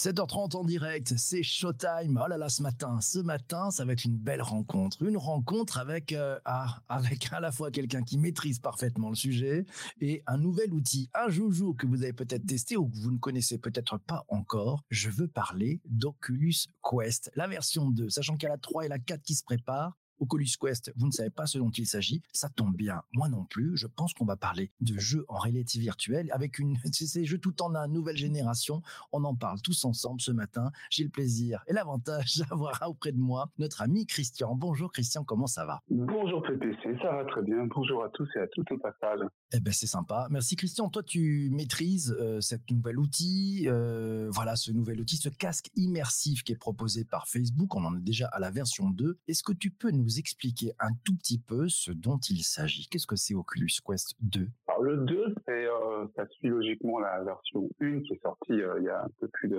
7h30 0.00 0.56
en 0.56 0.64
direct, 0.64 1.12
c'est 1.18 1.42
Showtime. 1.42 2.18
Oh 2.24 2.26
là 2.26 2.38
là, 2.38 2.48
ce 2.48 2.62
matin, 2.62 3.02
ce 3.02 3.18
matin, 3.18 3.70
ça 3.70 3.84
va 3.84 3.92
être 3.92 4.06
une 4.06 4.16
belle 4.16 4.40
rencontre. 4.40 5.02
Une 5.02 5.18
rencontre 5.18 5.76
avec, 5.76 6.12
euh, 6.12 6.40
ah, 6.46 6.80
avec 6.88 7.30
à 7.34 7.38
la 7.38 7.52
fois 7.52 7.70
quelqu'un 7.70 8.02
qui 8.02 8.16
maîtrise 8.16 8.60
parfaitement 8.60 9.10
le 9.10 9.14
sujet 9.14 9.66
et 10.00 10.22
un 10.26 10.38
nouvel 10.38 10.72
outil, 10.72 11.10
un 11.12 11.28
joujou 11.28 11.74
que 11.74 11.86
vous 11.86 12.02
avez 12.02 12.14
peut-être 12.14 12.46
testé 12.46 12.78
ou 12.78 12.88
que 12.88 12.96
vous 12.96 13.10
ne 13.10 13.18
connaissez 13.18 13.58
peut-être 13.58 13.98
pas 13.98 14.24
encore. 14.28 14.84
Je 14.88 15.10
veux 15.10 15.28
parler 15.28 15.82
d'Oculus 15.84 16.54
Quest, 16.82 17.30
la 17.34 17.46
version 17.46 17.90
2, 17.90 18.08
sachant 18.08 18.38
qu'il 18.38 18.44
y 18.44 18.46
a 18.46 18.54
la 18.54 18.58
3 18.58 18.86
et 18.86 18.88
la 18.88 18.98
4 18.98 19.20
qui 19.20 19.34
se 19.34 19.44
préparent. 19.44 19.99
Oculus 20.20 20.50
Quest, 20.60 20.92
vous 20.96 21.06
ne 21.06 21.12
savez 21.12 21.30
pas 21.30 21.46
ce 21.46 21.58
dont 21.58 21.70
il 21.70 21.86
s'agit, 21.86 22.22
ça 22.32 22.48
tombe 22.48 22.76
bien, 22.76 23.02
moi 23.14 23.28
non 23.28 23.44
plus. 23.44 23.76
Je 23.76 23.86
pense 23.86 24.12
qu'on 24.12 24.26
va 24.26 24.36
parler 24.36 24.70
de 24.80 24.98
jeux 24.98 25.24
en 25.28 25.38
réalité 25.38 25.78
virtuelle 25.78 26.30
avec 26.32 26.58
une, 26.58 26.76
ces 26.92 27.24
jeux 27.24 27.38
tout 27.38 27.62
en 27.62 27.74
un, 27.74 27.88
nouvelle 27.88 28.16
génération. 28.16 28.82
On 29.12 29.24
en 29.24 29.34
parle 29.34 29.60
tous 29.62 29.84
ensemble 29.84 30.20
ce 30.20 30.30
matin. 30.30 30.70
J'ai 30.90 31.04
le 31.04 31.10
plaisir 31.10 31.64
et 31.66 31.72
l'avantage 31.72 32.36
d'avoir 32.50 32.80
auprès 32.86 33.12
de 33.12 33.18
moi 33.18 33.50
notre 33.58 33.82
ami 33.82 34.06
Christian. 34.06 34.54
Bonjour 34.54 34.92
Christian, 34.92 35.24
comment 35.24 35.46
ça 35.46 35.64
va? 35.64 35.80
Bonjour 35.88 36.42
PPC, 36.42 36.98
ça 37.02 37.12
va 37.12 37.24
très 37.24 37.42
bien. 37.42 37.66
Bonjour 37.66 38.04
à 38.04 38.10
tous 38.10 38.28
et 38.36 38.40
à 38.40 38.46
toutes 38.48 38.70
au 38.72 38.78
passage. 38.78 39.20
Eh 39.52 39.58
ben 39.58 39.72
c'est 39.72 39.88
sympa. 39.88 40.28
Merci 40.30 40.54
Christian. 40.54 40.88
Toi 40.90 41.02
tu 41.02 41.50
maîtrises 41.50 42.16
euh, 42.20 42.38
nouvel 42.70 43.00
outil, 43.00 43.64
euh, 43.66 44.28
voilà 44.30 44.54
ce 44.54 44.70
nouvel 44.70 45.00
outil, 45.00 45.16
ce 45.16 45.28
casque 45.28 45.70
immersif 45.74 46.44
qui 46.44 46.52
est 46.52 46.58
proposé 46.58 47.04
par 47.04 47.26
Facebook. 47.26 47.74
On 47.74 47.84
en 47.84 47.96
est 47.96 48.00
déjà 48.00 48.28
à 48.28 48.38
la 48.38 48.50
version 48.50 48.90
2. 48.90 49.18
Est-ce 49.26 49.42
que 49.42 49.52
tu 49.52 49.72
peux 49.72 49.90
nous 49.90 50.20
expliquer 50.20 50.72
un 50.78 50.90
tout 51.04 51.16
petit 51.16 51.40
peu 51.40 51.68
ce 51.68 51.90
dont 51.90 52.18
il 52.28 52.44
s'agit? 52.44 52.86
Qu'est-ce 52.88 53.08
que 53.08 53.16
c'est 53.16 53.34
Oculus 53.34 53.70
Quest 53.84 54.14
2 54.20 54.46
Alors 54.68 54.82
le 54.82 54.98
2, 54.98 55.34
c'est, 55.46 55.66
euh, 55.66 56.06
ça 56.14 56.28
suit 56.28 56.48
logiquement 56.48 57.00
la 57.00 57.24
version 57.24 57.68
1 57.80 58.02
qui 58.02 58.12
est 58.12 58.22
sortie 58.22 58.52
euh, 58.52 58.78
il 58.78 58.84
y 58.84 58.88
a 58.88 59.02
un 59.02 59.10
peu 59.18 59.26
plus 59.28 59.48
de, 59.48 59.58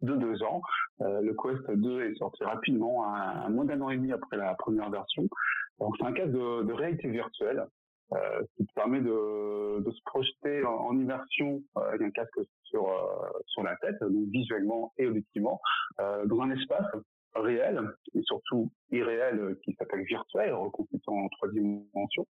de, 0.00 0.16
deux 0.16 0.42
ans. 0.44 0.62
Le 1.00 1.32
Quest 1.34 1.70
2 1.70 2.04
est 2.04 2.14
sorti 2.16 2.42
rapidement, 2.44 3.04
un, 3.06 3.50
moins 3.50 3.66
d'un 3.66 3.80
an 3.82 3.90
et 3.90 3.96
demi 3.96 4.12
après 4.12 4.38
la 4.38 4.54
première 4.54 4.88
version. 4.88 5.28
Donc 5.78 5.94
c'est 5.98 6.06
un 6.06 6.12
cas 6.12 6.26
de, 6.26 6.62
de 6.62 6.72
réalité 6.72 7.10
virtuelle. 7.10 7.66
Euh, 8.12 8.42
qui 8.56 8.66
permet 8.74 9.00
de, 9.00 9.90
se 9.90 10.02
projeter 10.04 10.64
en, 10.64 10.98
immersion 10.98 11.62
avec 11.76 12.02
un 12.02 12.10
casque 12.10 12.40
sur 12.64 12.86
sur 13.46 13.62
la 13.62 13.76
tête, 13.76 13.98
donc 14.00 14.28
visuellement 14.28 14.92
et 14.98 15.06
auditivement, 15.06 15.60
dans 15.98 16.40
un 16.40 16.50
espace 16.50 16.86
réel 17.34 17.80
et 18.14 18.22
surtout 18.22 18.70
irréel 18.90 19.38
euh, 19.38 19.60
qui 19.64 19.74
s'appelle 19.74 20.04
virtuel, 20.04 20.52
reconstituant 20.54 21.16
en 21.16 21.28
trois 21.30 21.48
dimensions, 21.48 22.26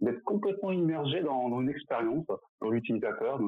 d'être 0.00 0.22
complètement 0.24 0.72
immergé 0.72 1.22
dans, 1.22 1.48
dans 1.48 1.60
une 1.60 1.70
expérience 1.70 2.26
pour 2.58 2.72
l'utilisateur 2.72 3.38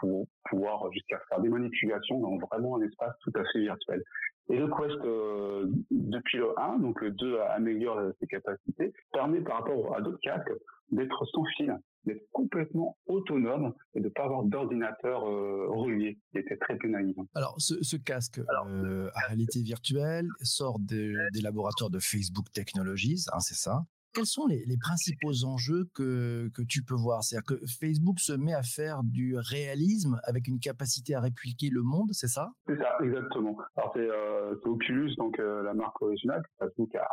pour 0.00 0.26
pouvoir 0.48 0.90
jusqu'à 0.92 1.20
faire 1.28 1.40
des 1.40 1.48
manipulations 1.48 2.18
dans 2.18 2.36
vraiment 2.38 2.76
un 2.76 2.82
espace 2.82 3.14
tout 3.22 3.32
à 3.36 3.44
fait 3.52 3.60
virtuel. 3.60 4.02
Et 4.50 4.56
le 4.56 4.66
Quest, 4.66 4.98
euh, 5.04 5.66
depuis 5.90 6.38
le 6.38 6.58
1, 6.58 6.78
donc 6.80 7.00
le 7.00 7.12
2 7.12 7.38
améliore 7.54 8.00
ses 8.18 8.26
capacités, 8.26 8.92
permet 9.12 9.40
par 9.40 9.58
rapport 9.58 9.96
à 9.96 10.00
d'autres 10.00 10.20
casques 10.22 10.52
d'être 10.90 11.24
sans 11.26 11.44
fil, 11.56 11.72
d'être 12.04 12.26
complètement 12.32 12.96
autonome 13.06 13.72
et 13.94 14.00
de 14.00 14.06
ne 14.06 14.10
pas 14.10 14.24
avoir 14.24 14.42
d'ordinateur 14.42 15.24
euh, 15.24 15.68
relié, 15.68 16.18
qui 16.32 16.38
était 16.38 16.56
très 16.56 16.76
pénalisant. 16.76 17.26
Alors, 17.34 17.54
ce, 17.58 17.80
ce 17.82 17.96
casque 17.96 18.40
euh, 18.40 19.08
à 19.14 19.28
réalité 19.28 19.62
virtuelle 19.62 20.26
sort 20.42 20.80
des, 20.80 21.14
des 21.32 21.40
laboratoires 21.42 21.90
de 21.90 22.00
Facebook 22.00 22.50
Technologies, 22.52 23.26
hein, 23.32 23.38
c'est 23.38 23.54
ça 23.54 23.84
quels 24.12 24.26
sont 24.26 24.46
les, 24.46 24.64
principaux 24.80 25.44
enjeux 25.44 25.88
que, 25.94 26.48
que 26.54 26.62
tu 26.62 26.82
peux 26.82 26.94
voir? 26.94 27.22
C'est-à-dire 27.22 27.46
que 27.46 27.66
Facebook 27.80 28.18
se 28.18 28.32
met 28.32 28.54
à 28.54 28.62
faire 28.62 29.02
du 29.04 29.36
réalisme 29.36 30.20
avec 30.24 30.48
une 30.48 30.58
capacité 30.58 31.14
à 31.14 31.20
répliquer 31.20 31.68
le 31.70 31.82
monde, 31.82 32.08
c'est 32.12 32.28
ça? 32.28 32.50
C'est 32.66 32.78
ça, 32.78 32.96
exactement. 33.02 33.56
Alors 33.76 33.92
c'est 33.94 34.08
euh, 34.08 34.54
Oculus, 34.64 35.14
donc 35.16 35.38
euh, 35.38 35.62
la 35.62 35.74
marque 35.74 36.00
originale 36.02 36.42
que 36.42 36.66
Facebook 36.66 36.94
a, 36.94 37.06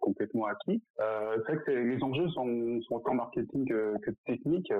complètement 0.00 0.46
acquis. 0.46 0.82
Euh, 1.00 1.36
c'est 1.46 1.54
vrai 1.54 1.64
que 1.64 1.70
les 1.72 2.02
enjeux 2.02 2.28
sont, 2.28 2.80
autant 2.90 3.14
marketing 3.14 3.68
que, 3.68 3.94
que 4.02 4.10
technique. 4.24 4.72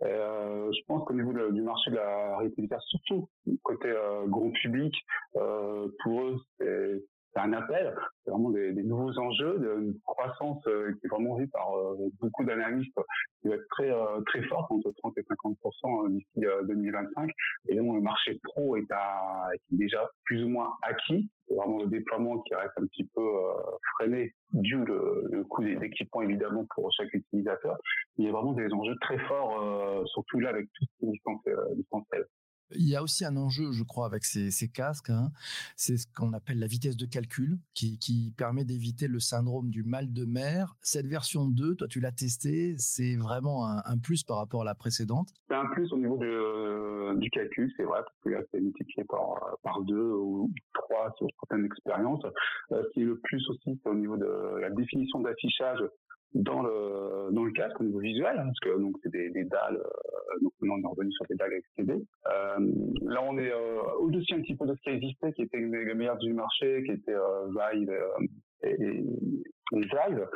Je 0.00 0.84
pense 0.86 1.04
qu'au 1.04 1.14
niveau 1.14 1.32
de, 1.32 1.50
du 1.52 1.62
marché 1.62 1.90
de 1.90 1.96
la 1.96 2.36
réalité 2.38 2.68
surtout 2.88 3.28
côté 3.62 3.92
gros 4.26 4.50
public, 4.62 4.94
pour 5.32 6.22
eux, 6.22 6.36
c'est 6.58 7.02
c'est 7.38 7.44
un 7.44 7.52
appel, 7.52 7.94
c'est 8.24 8.30
vraiment 8.30 8.50
des, 8.50 8.72
nouveaux 8.82 9.16
enjeux, 9.18 9.78
une 9.80 9.98
croissance 10.04 10.66
euh, 10.66 10.92
qui 10.92 11.06
est 11.06 11.08
vraiment 11.08 11.36
vue 11.36 11.48
par 11.48 11.76
euh, 11.76 11.96
beaucoup 12.20 12.44
d'analystes 12.44 12.98
qui 13.40 13.48
va 13.48 13.54
être 13.54 13.68
très 13.70 13.90
euh, 13.90 14.20
très 14.26 14.42
forte 14.42 14.70
entre 14.70 14.92
30 14.98 15.16
et 15.18 15.22
50 15.22 15.56
d'ici 16.10 16.46
2025. 16.66 17.30
Et 17.68 17.76
donc 17.76 17.94
le 17.94 18.00
marché 18.00 18.38
pro 18.42 18.76
est 18.76 18.86
déjà 19.70 20.08
plus 20.24 20.44
ou 20.44 20.48
moins 20.48 20.72
acquis. 20.82 21.30
C'est 21.46 21.54
vraiment 21.54 21.78
le 21.78 21.86
déploiement 21.86 22.40
qui 22.40 22.54
reste 22.54 22.72
un 22.76 22.86
petit 22.86 23.08
peu 23.14 23.22
freiné 23.94 24.34
dû 24.52 24.76
le, 24.84 25.28
le 25.30 25.44
coût 25.44 25.62
des 25.62 25.78
équipements 25.82 26.22
évidemment 26.22 26.66
pour 26.74 26.90
chaque 26.92 27.12
utilisateur. 27.14 27.78
Il 28.18 28.26
y 28.26 28.28
a 28.28 28.32
vraiment 28.32 28.52
des 28.52 28.70
enjeux 28.72 28.96
très 29.00 29.18
forts, 29.20 30.06
surtout 30.08 30.40
là 30.40 30.50
avec 30.50 30.66
tout 30.74 30.84
ce 30.84 30.98
qui 30.98 31.06
est 31.06 31.74
distanciel. 31.76 32.24
Il 32.78 32.88
y 32.88 32.94
a 32.94 33.02
aussi 33.02 33.24
un 33.24 33.36
enjeu, 33.36 33.72
je 33.72 33.82
crois, 33.82 34.06
avec 34.06 34.24
ces, 34.24 34.68
casques. 34.68 35.10
Hein. 35.10 35.30
C'est 35.76 35.96
ce 35.96 36.06
qu'on 36.14 36.32
appelle 36.32 36.60
la 36.60 36.68
vitesse 36.68 36.96
de 36.96 37.06
calcul, 37.06 37.58
qui, 37.74 38.32
permet 38.36 38.64
d'éviter 38.64 39.08
le 39.08 39.18
syndrome 39.18 39.70
du 39.70 39.82
mal 39.82 40.12
de 40.12 40.24
mer. 40.24 40.76
Cette 40.80 41.06
version 41.06 41.46
2, 41.46 41.74
toi, 41.74 41.88
tu 41.88 41.98
l'as 41.98 42.12
testé, 42.12 42.76
c'est 42.78 43.16
vraiment 43.16 43.66
un, 43.66 43.98
plus 43.98 44.22
par 44.22 44.36
rapport 44.36 44.62
à 44.62 44.64
la 44.64 44.76
précédente 44.76 45.28
C'est 45.48 45.56
un 45.56 45.66
plus 45.66 45.92
au 45.92 45.98
niveau 45.98 46.18
du 47.16 47.30
calcul, 47.30 47.72
c'est 47.76 47.82
vrai, 47.82 47.98
parce 47.98 48.16
que 48.22 48.28
là, 48.30 48.40
c'est 48.52 48.60
multiplié 48.60 49.04
par, 49.08 49.56
par 49.62 49.82
deux 49.82 50.12
ou 50.12 50.50
trois 50.74 51.12
sur 51.18 51.26
certaines 51.40 51.64
expériences. 51.64 52.24
Euh, 52.72 52.82
ce 52.84 52.90
qui 52.90 53.00
est 53.00 53.04
le 53.04 53.18
plus 53.18 53.44
aussi, 53.48 53.80
c'est 53.82 53.88
au 53.88 53.94
niveau 53.94 54.16
de 54.16 54.58
la 54.60 54.70
définition 54.70 55.20
d'affichage 55.20 55.80
dans 56.34 56.62
le 56.62 57.32
dans 57.32 57.50
casque 57.52 57.80
au 57.80 57.84
niveau 57.84 58.00
visuel 58.00 58.38
hein, 58.38 58.44
parce 58.44 58.60
que 58.60 58.80
donc 58.80 58.96
c'est 59.02 59.10
des, 59.10 59.44
dalles 59.44 59.76
euh, 59.76 60.38
donc 60.42 60.52
maintenant 60.60 60.76
on 60.76 60.88
est 60.88 60.94
revenu 60.94 61.12
sur 61.12 61.26
des 61.26 61.34
dalles 61.36 61.60
XTD 61.60 61.92
euh, 61.92 62.72
là 63.02 63.22
on 63.22 63.38
est 63.38 63.50
euh, 63.50 63.82
au-dessus 63.98 64.34
un 64.34 64.40
petit 64.40 64.54
peu 64.54 64.66
de 64.66 64.74
ce 64.74 64.80
qui 64.82 64.90
existait 64.90 65.32
qui 65.32 65.42
était 65.42 65.58
les 65.58 65.94
meilleurs 65.94 66.18
du 66.18 66.32
marché 66.32 66.82
qui 66.84 66.92
était 66.92 67.14
euh, 67.14 67.46
Vive 67.48 67.90
euh, 67.90 68.26
et, 68.62 68.74
et, 68.74 69.80
Vive 69.80 70.28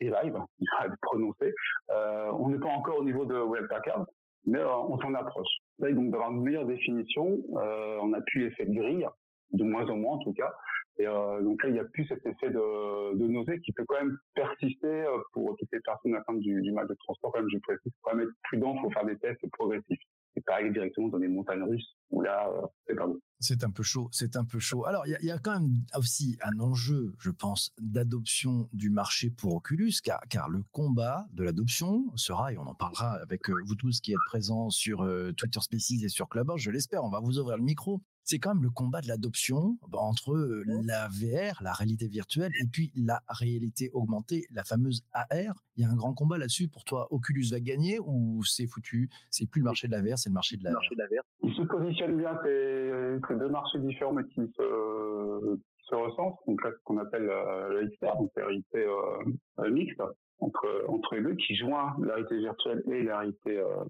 et 0.00 0.06
Vive 0.06 0.38
il 0.60 0.68
être 0.84 0.96
prononcé. 1.02 1.52
Euh, 1.90 2.30
on 2.32 2.48
n'est 2.48 2.58
pas 2.58 2.68
encore 2.68 2.98
au 2.98 3.04
niveau 3.04 3.24
de 3.24 3.38
Web 3.38 3.66
Packard 3.68 4.06
mais 4.46 4.60
on 4.62 4.98
s'en 4.98 5.14
approche. 5.14 5.48
Là 5.78 5.92
donc 5.92 6.10
d'avoir 6.10 6.30
une 6.30 6.42
meilleure 6.42 6.66
définition 6.66 7.38
on 7.52 8.12
a 8.12 8.20
pu 8.22 8.40
l'effet 8.40 8.66
de 8.66 8.74
grille 8.74 9.06
de 9.52 9.64
moins 9.64 9.88
en 9.88 9.96
moins 9.96 10.16
en 10.16 10.18
tout 10.18 10.32
cas 10.32 10.52
et 10.96 11.06
euh, 11.06 11.42
donc 11.42 11.62
là, 11.62 11.68
il 11.70 11.72
n'y 11.72 11.80
a 11.80 11.84
plus 11.84 12.06
cet 12.06 12.24
effet 12.24 12.50
de, 12.50 13.26
nausée 13.26 13.60
qui 13.60 13.72
peut 13.72 13.84
quand 13.86 14.00
même 14.00 14.16
persister 14.34 14.86
euh, 14.86 15.18
pour 15.32 15.56
toutes 15.56 15.72
les 15.72 15.80
personnes 15.80 16.14
atteintes 16.14 16.40
du, 16.40 16.62
du 16.62 16.72
mal 16.72 16.86
de 16.86 16.94
transport. 16.94 17.34
Je 17.36 17.58
précise, 17.58 17.92
faut 17.92 18.10
quand 18.10 18.16
même 18.16 18.28
être 18.28 18.36
prudent, 18.44 18.74
il 18.76 18.82
faut 18.82 18.90
faire 18.90 19.04
des 19.04 19.18
tests 19.18 19.48
progressifs. 19.52 20.00
Et 20.36 20.42
aller 20.48 20.72
directement 20.72 21.06
dans 21.08 21.20
des 21.20 21.28
montagnes 21.28 21.62
russes 21.62 21.96
où 22.10 22.20
là, 22.20 22.48
euh, 22.48 22.66
c'est 22.88 22.96
pas 22.96 23.06
bon. 23.06 23.20
C'est 23.38 23.62
un 23.62 23.70
peu 23.70 23.84
chaud, 23.84 24.08
c'est 24.10 24.34
un 24.34 24.44
peu 24.44 24.58
chaud. 24.58 24.84
Alors, 24.84 25.06
il 25.06 25.16
y 25.24 25.30
a, 25.30 25.38
quand 25.38 25.60
même 25.60 25.70
aussi 25.96 26.36
un 26.42 26.58
enjeu, 26.58 27.14
je 27.20 27.30
pense, 27.30 27.72
d'adoption 27.78 28.68
du 28.72 28.90
marché 28.90 29.30
pour 29.30 29.54
Oculus, 29.54 29.92
car, 30.02 30.48
le 30.48 30.62
combat 30.72 31.26
de 31.32 31.44
l'adoption 31.44 32.04
sera, 32.16 32.52
et 32.52 32.58
on 32.58 32.66
en 32.66 32.74
parlera 32.74 33.12
avec 33.22 33.48
vous 33.48 33.76
tous 33.76 34.00
qui 34.00 34.12
êtes 34.12 34.18
présents 34.26 34.70
sur 34.70 35.08
Twitter 35.36 35.60
Spaces 35.60 36.02
et 36.02 36.08
sur 36.08 36.28
Clubhouse, 36.28 36.60
je 36.60 36.72
l'espère, 36.72 37.04
on 37.04 37.10
va 37.10 37.20
vous 37.20 37.38
ouvrir 37.38 37.56
le 37.56 37.62
micro, 37.62 38.00
c'est 38.24 38.38
quand 38.38 38.54
même 38.54 38.62
le 38.62 38.70
combat 38.70 39.00
de 39.00 39.08
l'adoption 39.08 39.76
entre 39.92 40.32
euh, 40.32 40.64
la 40.84 41.08
VR, 41.08 41.62
la 41.62 41.72
réalité 41.72 42.08
virtuelle, 42.08 42.52
et 42.60 42.66
puis 42.66 42.90
la 42.96 43.20
réalité 43.28 43.90
augmentée, 43.92 44.46
la 44.50 44.64
fameuse 44.64 45.04
AR. 45.12 45.54
Il 45.76 45.82
y 45.82 45.84
a 45.84 45.90
un 45.90 45.96
grand 45.96 46.14
combat 46.14 46.38
là-dessus. 46.38 46.68
Pour 46.68 46.84
toi, 46.84 47.08
Oculus 47.10 47.48
va 47.50 47.60
gagner 47.60 47.98
ou 48.00 48.42
c'est 48.44 48.66
foutu? 48.66 49.08
C'est 49.30 49.48
plus 49.48 49.60
le 49.60 49.64
marché 49.64 49.88
de 49.88 49.92
la 49.92 50.02
VR, 50.02 50.18
c'est 50.18 50.30
le 50.30 50.34
marché 50.34 50.56
de 50.56 50.64
la, 50.64 50.70
le 50.70 50.74
marché 50.74 50.94
de 50.94 51.00
la 51.00 51.06
VR. 51.06 51.22
Il 51.42 51.54
se 51.54 51.62
positionne 51.62 52.16
bien, 52.16 52.38
c'est 52.42 53.36
deux 53.36 53.48
marchés 53.48 53.78
différents 53.80 54.12
mais 54.12 54.24
qui 54.24 54.40
se, 54.40 55.56
qui 55.56 55.86
se 55.88 55.94
ressentent. 55.94 56.38
Donc 56.46 56.62
là, 56.64 56.70
ce 56.72 56.82
qu'on 56.84 56.98
appelle 56.98 57.28
euh, 57.28 57.80
le 57.80 57.88
XR, 57.88 58.16
donc 58.16 58.30
la 58.36 58.46
réalité 58.46 58.86
euh, 58.86 59.70
mixte 59.70 60.00
entre 60.40 60.84
entre 60.88 61.14
les 61.14 61.22
deux, 61.22 61.34
qui 61.34 61.56
joint 61.56 61.94
la 62.00 62.14
réalité 62.14 62.38
virtuelle 62.38 62.82
et 62.90 63.02
la 63.02 63.18
réalité 63.18 63.58
euh, 63.58 63.84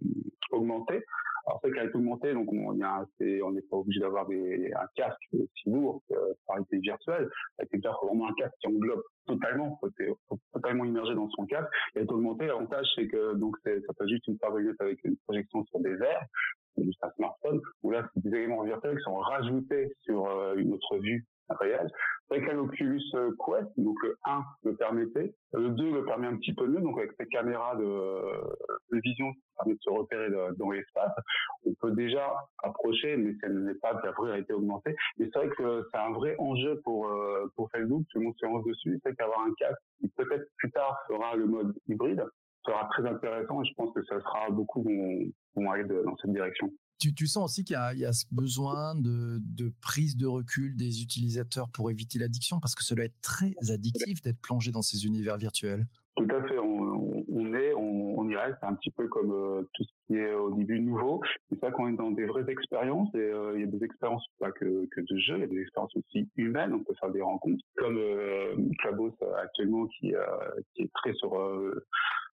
augmentée. 0.50 1.02
Alors 1.46 1.60
c'est 1.62 1.70
qu'avec 1.72 1.94
augmenté, 1.94 2.32
donc 2.32 2.48
on 2.52 2.72
n'est 2.72 3.62
pas 3.62 3.76
obligé 3.76 4.00
d'avoir 4.00 4.26
un 4.30 4.86
casque 4.94 5.20
aussi 5.32 5.70
lourd 5.70 6.02
que 6.08 6.14
réalité 6.48 6.78
virtuelle. 6.78 7.28
Avec 7.58 7.72
déjà 7.72 7.94
vraiment 8.02 8.28
un 8.28 8.34
casque 8.34 8.54
qui 8.60 8.68
englobe 8.68 9.02
totalement, 9.26 9.78
faut, 9.80 9.88
faut 10.28 10.38
totalement 10.52 10.84
immergé 10.84 11.14
dans 11.14 11.28
son 11.30 11.44
casque. 11.46 11.68
Et 11.96 12.02
augmenté, 12.02 12.46
l'avantage 12.46 12.86
c'est 12.94 13.08
que 13.08 13.34
donc 13.34 13.56
c'est, 13.62 13.80
ça 13.86 13.92
fait 13.98 14.08
juste 14.08 14.26
une 14.26 14.38
fabriquette 14.38 14.80
avec 14.80 15.04
une 15.04 15.16
projection 15.26 15.64
sur 15.66 15.80
des 15.80 15.94
verres, 15.96 16.24
juste 16.78 17.02
un 17.02 17.10
smartphone, 17.16 17.60
où 17.82 17.90
là 17.90 18.08
c'est 18.14 18.22
des 18.22 18.36
éléments 18.36 18.62
virtuels 18.62 18.96
qui 18.96 19.04
sont 19.04 19.16
rajoutés 19.16 19.92
sur 20.02 20.26
euh, 20.26 20.54
une 20.56 20.72
autre 20.72 20.96
vue 20.98 21.26
réelle. 21.50 21.90
Avec 22.30 22.50
l'Oculus 22.52 23.02
Quest, 23.12 23.68
donc 23.76 23.96
le 24.02 24.16
1 24.24 24.42
le 24.64 24.76
permettait, 24.76 25.34
le 25.52 25.68
2 25.70 25.92
le 25.92 26.04
permet 26.04 26.26
un 26.26 26.36
petit 26.36 26.54
peu 26.54 26.66
mieux, 26.66 26.80
donc 26.80 26.98
avec 26.98 27.12
ces 27.18 27.26
caméras 27.26 27.76
de, 27.76 28.98
vision 29.02 29.32
qui 29.32 29.42
permet 29.56 29.74
de 29.74 29.80
se 29.80 29.90
repérer 29.90 30.30
dans 30.56 30.70
l'espace, 30.70 31.12
on 31.66 31.74
peut 31.74 31.92
déjà 31.92 32.32
approcher, 32.62 33.16
mais 33.16 33.34
ce 33.42 33.46
n'est 33.46 33.74
pas 33.74 33.94
de 33.94 34.00
la 34.04 34.12
vraie 34.12 34.44
augmentée. 34.52 34.96
Mais 35.18 35.28
c'est 35.32 35.38
vrai 35.38 35.48
que 35.50 35.86
c'est 35.92 35.98
un 35.98 36.12
vrai 36.12 36.34
enjeu 36.38 36.80
pour 36.82 37.08
pour 37.56 37.70
Facebook, 37.70 38.04
tout 38.10 38.18
le 38.18 38.24
monde 38.24 38.34
se 38.38 38.46
lance 38.46 38.64
dessus, 38.64 39.00
c'est 39.04 39.14
qu'avoir 39.16 39.40
un 39.40 39.52
casque 39.58 39.82
qui 40.00 40.08
peut-être 40.08 40.46
plus 40.56 40.70
tard 40.70 40.98
sera 41.08 41.36
le 41.36 41.46
mode 41.46 41.74
hybride, 41.88 42.24
sera 42.64 42.88
très 42.90 43.06
intéressant 43.06 43.62
et 43.62 43.66
je 43.66 43.74
pense 43.74 43.92
que 43.94 44.02
ça 44.04 44.20
sera 44.20 44.50
beaucoup 44.50 44.82
vont, 44.82 45.18
vont 45.54 45.70
aller 45.70 45.84
dans 45.84 46.16
cette 46.16 46.32
direction. 46.32 46.70
Tu, 47.12 47.26
sens 47.26 47.44
aussi 47.44 47.64
qu'il 47.64 47.76
y, 47.96 48.04
a 48.04 48.12
ce 48.12 48.24
besoin 48.30 48.94
de, 48.94 49.40
prise 49.80 50.16
de 50.16 50.26
recul 50.26 50.76
des 50.76 51.02
utilisateurs 51.02 51.68
pour 51.68 51.90
éviter 51.90 52.18
l'addiction, 52.18 52.60
parce 52.60 52.74
que 52.74 52.84
cela 52.84 53.04
être 53.04 53.20
très 53.20 53.54
addictif 53.70 54.22
d'être 54.22 54.40
plongé 54.40 54.72
dans 54.72 54.82
ces 54.82 55.04
univers 55.04 55.36
virtuels. 55.36 55.86
Tout 56.16 56.28
à 56.30 56.42
fait. 56.46 56.58
On, 56.58 57.54
est, 57.54 57.74
on, 57.74 58.28
y 58.28 58.36
reste 58.36 58.62
un 58.62 58.74
petit 58.74 58.90
peu 58.90 59.08
comme 59.08 59.32
euh, 59.32 59.62
tout 59.74 59.82
ce 59.82 59.90
qui 60.06 60.14
est 60.16 60.32
au 60.32 60.52
début 60.54 60.80
nouveau. 60.80 61.20
C'est 61.50 61.58
ça 61.60 61.70
qu'on 61.70 61.88
est 61.88 61.96
dans 61.96 62.10
des 62.10 62.24
vraies 62.24 62.48
expériences. 62.48 63.12
Et 63.14 63.18
euh, 63.18 63.52
il 63.56 63.60
y 63.60 63.64
a 63.64 63.66
des 63.66 63.84
expériences 63.84 64.24
pas 64.38 64.52
que, 64.52 64.64
de 64.64 65.18
jeu, 65.18 65.36
il 65.36 65.40
y 65.40 65.44
a 65.44 65.46
des 65.46 65.60
expériences 65.60 65.94
aussi 65.96 66.28
humaines. 66.36 66.72
On 66.72 66.84
peut 66.84 66.94
faire 67.00 67.10
des 67.10 67.20
rencontres, 67.20 67.62
comme 67.76 67.98
euh, 67.98 68.54
Clubhouse 68.78 69.12
actuellement 69.42 69.84
euh, 70.04 70.26
qui 70.74 70.82
est 70.82 70.92
très 70.94 71.12
sur 71.14 71.34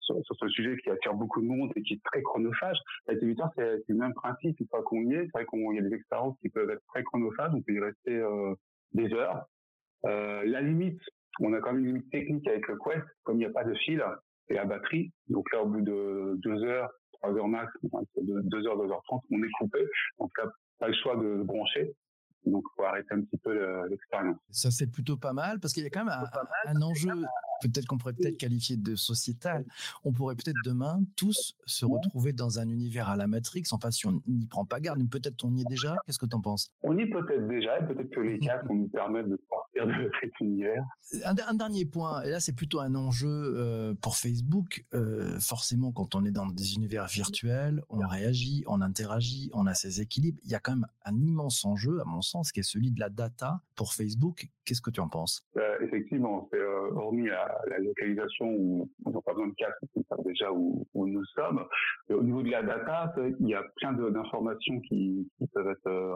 sur, 0.08 0.36
ce 0.40 0.48
sujet 0.50 0.78
qui 0.78 0.90
attire 0.90 1.14
beaucoup 1.14 1.42
de 1.42 1.48
monde 1.48 1.72
et 1.76 1.82
qui 1.82 1.96
est 1.96 2.04
très 2.04 2.22
chronophage. 2.22 2.78
La 3.08 3.16
c'est 3.16 3.82
le 3.88 3.96
même 3.96 4.14
principe. 4.14 4.60
Une 4.60 4.68
fois 4.68 4.84
qu'on 4.84 5.02
y 5.02 5.14
est, 5.14 5.26
c'est 5.26 5.32
vrai 5.34 5.46
qu'il 5.46 5.76
y 5.76 5.80
a 5.80 5.82
des 5.82 5.96
expériences 5.96 6.38
qui 6.42 6.50
peuvent 6.50 6.70
être 6.70 6.84
très 6.88 7.04
chronophages. 7.04 7.52
On 7.54 7.62
peut 7.62 7.74
y 7.74 7.80
rester 7.80 8.16
euh, 8.16 8.54
des 8.94 9.12
heures. 9.14 9.46
Euh, 10.06 10.44
la 10.46 10.62
limite, 10.62 11.02
on 11.40 11.54
a 11.54 11.60
quand 11.60 11.74
même 11.74 11.82
une 11.82 11.88
limite 11.88 12.10
technique 12.12 12.48
avec 12.48 12.68
le 12.68 12.78
Quest, 12.78 13.06
comme 13.24 13.36
il 13.38 13.40
n'y 13.40 13.46
a 13.46 13.52
pas 13.52 13.64
de 13.64 13.74
fil 13.76 14.04
et 14.50 14.54
la 14.54 14.66
batterie. 14.66 15.12
Donc 15.28 15.52
là, 15.52 15.64
au 15.64 15.68
bout 15.68 15.82
de 15.82 16.36
deux 16.38 16.64
heures, 16.64 16.90
trois 17.14 17.34
heures 17.34 17.48
max, 17.48 17.72
deux 17.84 18.68
heures, 18.68 18.78
deux 18.78 18.92
heures 18.92 19.04
trente, 19.04 19.24
on 19.32 19.44
est 19.44 19.52
coupé. 19.60 19.80
Donc 20.20 20.32
là, 20.38 20.46
pas 20.80 20.88
le 20.88 20.94
choix 20.94 21.16
de 21.18 21.44
brancher. 21.44 21.94
Donc, 22.46 22.64
il 22.66 22.76
faut 22.78 22.84
arrêter 22.84 23.14
un 23.14 23.22
petit 23.22 23.38
peu 23.38 23.88
l'expérience. 23.88 24.38
Ça, 24.52 24.72
c'est 24.72 24.90
plutôt 24.90 25.18
pas 25.18 25.34
mal 25.34 25.60
parce 25.60 25.74
qu'il 25.74 25.84
y 25.84 25.88
a 25.88 25.90
quand 25.90 26.06
même 26.06 26.14
un, 26.66 26.82
enjeu, 26.82 27.10
peut-être 27.62 27.86
qu'on 27.86 27.98
pourrait 27.98 28.14
peut-être 28.14 28.38
qualifier 28.38 28.78
de 28.78 28.96
sociétal. 28.96 29.66
On 30.04 30.12
pourrait 30.12 30.36
peut-être 30.36 30.58
demain 30.64 31.02
tous 31.16 31.56
se 31.66 31.86
retrouver 31.86 32.34
dans 32.34 32.60
un 32.60 32.70
univers 32.70 33.10
à 33.10 33.16
la 33.16 33.28
Matrix. 33.28 33.64
Enfin, 33.72 33.92
si 33.92 34.08
on 34.08 34.22
n'y 34.28 34.46
prend 34.46 34.66
pas 34.66 34.80
garde, 34.80 35.00
peut-être 35.10 35.44
on 35.46 35.56
y 35.56 35.62
est 35.62 35.70
déjà. 35.70 35.96
Qu'est-ce 36.06 36.20
que 36.20 36.26
tu 36.26 36.36
en 36.36 36.42
penses? 36.42 36.72
On 36.84 36.98
y 36.98 37.02
est 37.02 37.10
peut-être 37.10 37.48
déjà 37.48 37.80
et 37.80 37.86
peut-être 37.86 38.10
que 38.10 38.20
les 38.20 38.40
cas 38.40 38.62
vont 38.64 38.76
nous 38.76 38.90
permettre 38.90 39.30
de 39.30 39.40
de 39.86 40.12
cet 40.22 40.40
univers. 40.40 40.84
Un, 41.24 41.54
dernier 41.54 41.86
point, 41.86 42.22
et 42.24 42.30
là, 42.32 42.40
c'est 42.40 42.56
plutôt 42.56 42.80
un 42.80 42.96
enjeu 42.96 43.28
euh, 43.30 43.94
pour 44.02 44.18
Facebook. 44.18 44.86
Euh, 44.94 45.40
forcément, 45.40 45.92
quand 45.92 46.16
on 46.16 46.26
est 46.26 46.32
dans 46.32 46.48
des 46.48 46.76
univers 46.76 47.08
virtuels, 47.08 47.82
on 47.90 48.06
réagit, 48.06 48.64
on 48.68 48.82
interagit, 48.82 49.50
on 49.54 49.68
a 49.68 49.74
ses 49.74 50.02
équilibres. 50.02 50.40
Il 50.44 50.52
y 50.52 50.56
a 50.56 50.60
quand 50.60 50.76
même 50.76 50.88
un 51.06 51.16
immense 51.16 51.64
enjeu, 51.66 52.02
à 52.02 52.06
mon 52.06 52.22
sens 52.22 52.52
qui 52.52 52.60
est 52.60 52.70
celui 52.70 52.92
de 52.92 53.00
la 53.00 53.10
data 53.10 53.62
pour 53.76 53.94
Facebook. 53.94 54.48
Qu'est-ce 54.66 54.82
que 54.82 54.92
tu 54.92 55.00
en 55.00 55.08
penses? 55.08 55.46
Euh, 55.58 55.78
Effectivement, 55.82 56.50
c'est 56.52 56.62
hormis 56.96 57.28
la, 57.28 57.80
localisation 57.80 58.50
où 58.50 58.90
on 59.06 59.12
n'a 59.12 59.22
pas 59.22 59.32
besoin 59.32 59.48
de 59.48 59.54
casque, 59.54 59.80
déjà 60.26 60.52
où, 60.52 60.86
nous 60.94 61.26
sommes. 61.36 61.64
au 62.10 62.24
niveau 62.24 62.42
de 62.42 62.50
la 62.50 62.64
data, 62.64 63.14
il 63.40 63.48
y 63.48 63.56
a 63.56 63.64
plein 63.78 63.94
d'informations 63.94 64.80
qui, 64.82 65.30
peuvent 65.54 65.70
être 65.70 65.88
euh, 65.88 66.16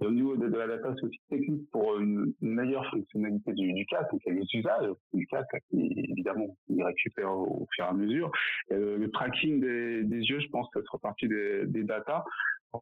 récupérées. 0.00 0.06
au 0.06 0.10
niveau 0.10 0.36
de, 0.36 0.56
la 0.56 0.66
data, 0.66 0.94
c'est 0.96 1.06
aussi 1.06 1.20
technique 1.28 1.70
pour 1.70 1.98
une, 1.98 2.32
meilleure 2.40 2.88
fonctionnalité 2.90 3.52
du, 3.52 3.86
casque, 3.86 4.10
donc 4.10 4.20
il 4.26 4.34
y 4.34 4.36
a 4.36 4.40
les 4.40 4.58
usages 4.58 4.90
du 5.12 5.26
qui, 5.70 6.10
évidemment, 6.10 6.56
il 6.68 6.82
récupère 6.82 7.30
au, 7.30 7.66
fur 7.74 7.84
et 7.84 7.88
à 7.88 7.92
mesure. 7.92 8.30
le 8.70 9.06
tracking 9.08 9.60
des, 9.60 10.20
yeux, 10.20 10.40
je 10.40 10.48
pense 10.48 10.68
que 10.70 10.80
ça 10.80 10.86
sera 10.86 10.98
partie 10.98 11.28
des, 11.28 11.66
des 11.66 11.84
datas. 11.84 12.24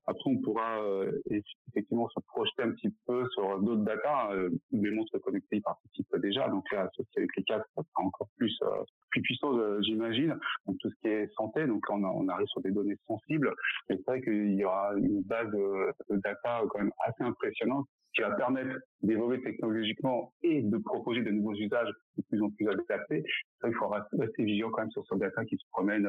Après, 0.07 0.31
on 0.31 0.39
pourra 0.39 0.83
euh, 0.83 1.21
effectivement 1.69 2.09
se 2.09 2.21
projeter 2.27 2.63
un 2.63 2.73
petit 2.73 2.95
peu 3.07 3.27
sur 3.31 3.61
d'autres 3.61 3.83
data. 3.83 4.31
Euh, 4.33 4.51
les 4.71 4.91
montres 4.91 5.21
connectées 5.21 5.57
y 5.57 5.61
participent 5.61 6.17
déjà, 6.17 6.49
donc 6.49 6.65
là, 6.73 6.83
associé 6.83 7.19
avec 7.19 7.31
les 7.37 7.45
casques, 7.45 7.69
ça 7.75 7.83
sera 7.83 8.07
encore 8.07 8.29
plus 8.37 8.57
euh, 8.63 8.85
plus 9.11 9.23
puissant, 9.23 9.53
j'imagine. 9.83 10.39
Donc 10.67 10.77
tout 10.81 10.91
ce 10.91 10.95
qui 11.03 11.09
est 11.09 11.31
santé, 11.35 11.67
donc 11.67 11.85
on, 11.91 12.29
arrive 12.29 12.47
sur 12.47 12.63
des 12.63 12.71
données 12.71 12.97
sensibles. 13.07 13.53
Mais 13.89 13.97
c'est 13.97 14.07
vrai 14.07 14.23
qu'il 14.23 14.55
y 14.55 14.65
aura 14.65 14.95
une 14.97 15.23
base 15.23 15.51
de, 15.51 15.93
data 16.11 16.63
quand 16.71 16.79
même 16.79 16.93
assez 17.05 17.23
impressionnante 17.23 17.87
qui 18.15 18.23
va 18.23 18.31
permettre 18.33 18.79
d'évoluer 19.03 19.43
technologiquement 19.43 20.33
et 20.43 20.63
de 20.63 20.79
proposer 20.79 21.23
de 21.23 21.31
nouveaux 21.31 21.55
usages 21.55 21.91
de 22.17 22.23
plus 22.29 22.43
en 22.43 22.51
plus 22.51 22.69
adaptés. 22.69 23.25
Il 23.67 23.75
faut 23.75 23.89
rester 23.89 24.45
vigilant 24.45 24.71
quand 24.71 24.83
même 24.83 24.91
sur 24.91 25.05
ce 25.07 25.15
data 25.17 25.45
qui 25.45 25.57
se 25.57 25.65
promène 25.71 26.07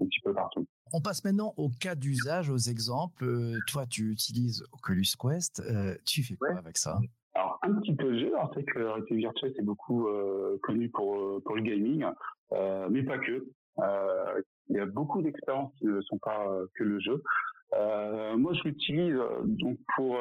un 0.00 0.06
petit 0.06 0.20
peu 0.20 0.32
partout. 0.32 0.66
On 0.92 1.00
passe 1.00 1.24
maintenant 1.24 1.54
au 1.56 1.68
cas 1.68 1.94
d'usage, 1.94 2.50
aux 2.50 2.56
exemples. 2.56 3.24
Euh, 3.24 3.58
toi, 3.68 3.86
tu 3.86 4.10
utilises 4.10 4.64
Oculus 4.72 5.06
Quest. 5.18 5.60
Euh, 5.60 5.94
tu 6.04 6.22
fais 6.22 6.34
quoi 6.34 6.56
avec 6.58 6.76
ça? 6.76 6.98
Alors, 7.34 7.58
un 7.62 7.74
petit 7.74 7.94
peu 7.94 8.18
jeu. 8.18 8.34
Alors, 8.34 8.50
c'est 8.54 8.64
que 8.64 8.78
la 8.78 8.92
réalité 8.92 9.16
virtuelle, 9.16 9.52
c'est 9.56 9.64
beaucoup 9.64 10.08
euh, 10.08 10.58
connu 10.62 10.88
pour, 10.88 11.40
pour 11.44 11.56
le 11.56 11.62
gaming, 11.62 12.04
mais 12.90 13.02
pas 13.02 13.18
que. 13.18 13.46
Il 14.68 14.76
y 14.76 14.80
a 14.80 14.86
beaucoup 14.86 15.20
d'expériences 15.20 15.72
qui 15.78 15.86
ne 15.86 16.00
sont 16.02 16.18
pas 16.18 16.46
que 16.74 16.84
le 16.84 17.00
jeu. 17.00 17.22
Euh, 17.74 18.36
moi, 18.36 18.52
je 18.54 18.62
l'utilise 18.64 19.18
donc 19.44 19.78
pour 19.94 20.18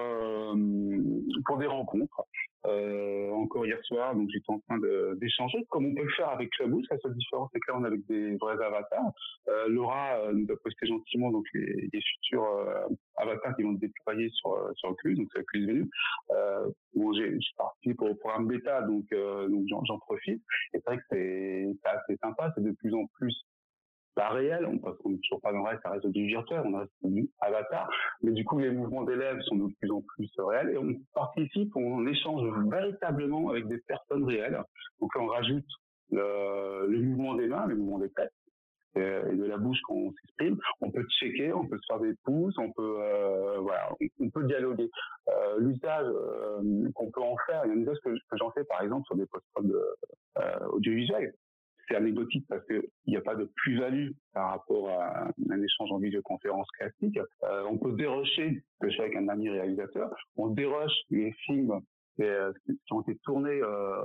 pour 1.45 1.57
des 1.57 1.67
rencontres. 1.67 2.25
Euh, 2.65 3.31
encore 3.31 3.65
hier 3.65 3.79
soir, 3.85 4.13
donc 4.15 4.29
j'étais 4.33 4.51
en 4.51 4.59
train 4.59 4.79
d'échanger, 5.15 5.65
comme 5.69 5.85
on 5.85 5.95
peut 5.95 6.03
le 6.03 6.09
faire 6.09 6.29
avec 6.29 6.49
Clubhouse. 6.51 6.85
La 6.91 6.97
seule 6.99 7.15
différence, 7.15 7.49
c'est 7.53 7.59
que 7.59 7.71
là, 7.71 7.77
on 7.79 7.83
est 7.85 7.87
avec 7.87 8.05
des 8.07 8.35
vrais 8.35 8.61
avatars. 8.61 9.13
Euh, 9.47 9.69
Laura 9.69 10.17
euh, 10.17 10.33
nous 10.33 10.45
a 10.51 10.57
posté 10.57 10.85
gentiment 10.85 11.31
donc 11.31 11.45
les, 11.53 11.89
futurs 12.01 12.43
euh, 12.43 12.87
avatars 13.15 13.55
qui 13.55 13.63
vont 13.63 13.75
se 13.75 13.79
déployer 13.79 14.29
sur 14.31 14.57
sur 14.75 14.93
Clubhouse, 14.97 15.19
donc 15.19 15.29
c'est 15.33 15.45
Clubhouse 15.45 15.69
Venu. 15.69 15.89
Euh, 16.31 16.69
bon, 16.95 17.13
j'ai 17.13 17.37
parti 17.55 17.93
pour 17.93 18.17
pour 18.19 18.33
un 18.33 18.43
bêta, 18.43 18.81
donc 18.81 19.05
donc 19.09 19.65
j'en 19.85 19.99
profite. 19.99 20.41
Et 20.73 20.79
c'est 20.79 20.85
vrai 20.85 20.97
que 20.97 21.03
c'est 21.11 21.75
assez 21.85 22.17
sympa, 22.21 22.51
c'est 22.55 22.63
de 22.63 22.71
plus 22.71 22.93
en 22.93 23.05
plus 23.13 23.45
pas 24.19 24.29
réel, 24.29 24.65
on 24.65 24.77
qu'on 24.79 25.09
n'est 25.11 25.17
toujours 25.19 25.39
pas 25.39 25.53
dans 25.53 25.59
le 25.59 25.69
reste, 25.69 25.81
ça 25.81 25.91
reste 25.91 26.07
du 26.07 26.27
virtuel, 26.27 26.61
on 26.65 26.77
reste 26.77 26.91
du 27.03 27.29
avatar, 27.39 27.89
mais 28.21 28.31
du 28.33 28.43
coup 28.43 28.59
les 28.59 28.69
mouvements 28.69 29.03
d'élèves 29.03 29.39
sont 29.43 29.55
de 29.55 29.73
plus 29.79 29.91
en 29.91 30.01
plus 30.01 30.29
réels 30.37 30.71
et 30.71 30.77
on 30.77 30.93
participe, 31.13 31.73
on 31.77 32.05
échange 32.05 32.45
véritablement 32.69 33.49
avec 33.49 33.67
des 33.67 33.77
personnes 33.87 34.25
réelles. 34.25 34.61
Donc 34.99 35.09
on 35.17 35.27
rajoute 35.27 35.65
le, 36.11 36.87
le 36.87 37.01
mouvement 37.01 37.35
des 37.35 37.47
mains, 37.47 37.65
le 37.67 37.75
mouvement 37.75 37.99
des 37.99 38.09
têtes 38.09 38.33
et 38.95 39.35
de 39.35 39.45
la 39.45 39.57
bouche 39.57 39.79
quand 39.87 39.93
on 39.93 40.11
s'exprime. 40.11 40.57
On 40.81 40.91
peut 40.91 41.05
checker, 41.19 41.53
on 41.53 41.65
peut 41.65 41.77
se 41.77 41.85
faire 41.87 42.01
des 42.01 42.13
pouces, 42.25 42.57
on 42.57 42.71
peut 42.73 42.97
euh, 42.99 43.59
voilà, 43.59 43.89
on, 44.19 44.29
peut 44.29 44.43
dialoguer. 44.45 44.89
Euh, 45.29 45.59
L'usage 45.59 46.07
euh, 46.07 46.89
qu'on 46.93 47.09
peut 47.09 47.21
en 47.21 47.37
faire, 47.45 47.61
il 47.65 47.69
y 47.69 47.71
a 47.71 47.75
un 47.75 47.81
usage 47.81 47.99
que, 48.03 48.13
j'en 48.33 48.51
fais 48.51 48.65
par 48.65 48.81
exemple 48.81 49.05
sur 49.05 49.15
des 49.15 49.27
post 49.27 49.45
euh, 49.59 50.67
audiovisuels 50.71 51.33
c'est 51.89 51.97
anecdotique 51.97 52.45
parce 52.47 52.65
qu'il 52.65 52.83
n'y 53.07 53.17
a 53.17 53.21
pas 53.21 53.35
de 53.35 53.45
plus-value 53.55 54.11
par 54.33 54.51
rapport 54.51 54.89
à 54.89 55.27
un 55.49 55.61
échange 55.61 55.91
en 55.91 55.97
vidéoconférence 55.97 56.67
classique. 56.77 57.19
Euh, 57.43 57.63
on 57.69 57.77
peut 57.77 57.93
dérocher, 57.93 58.63
que 58.79 58.89
je 58.89 58.95
fais 58.95 59.03
avec 59.03 59.15
un 59.15 59.27
ami 59.27 59.49
réalisateur, 59.49 60.09
on 60.35 60.47
déroche 60.49 60.93
les 61.09 61.31
films 61.45 61.81
euh, 62.19 62.51
qui 62.65 62.93
ont 62.93 63.01
été 63.01 63.17
tournés 63.23 63.61
euh, 63.61 64.01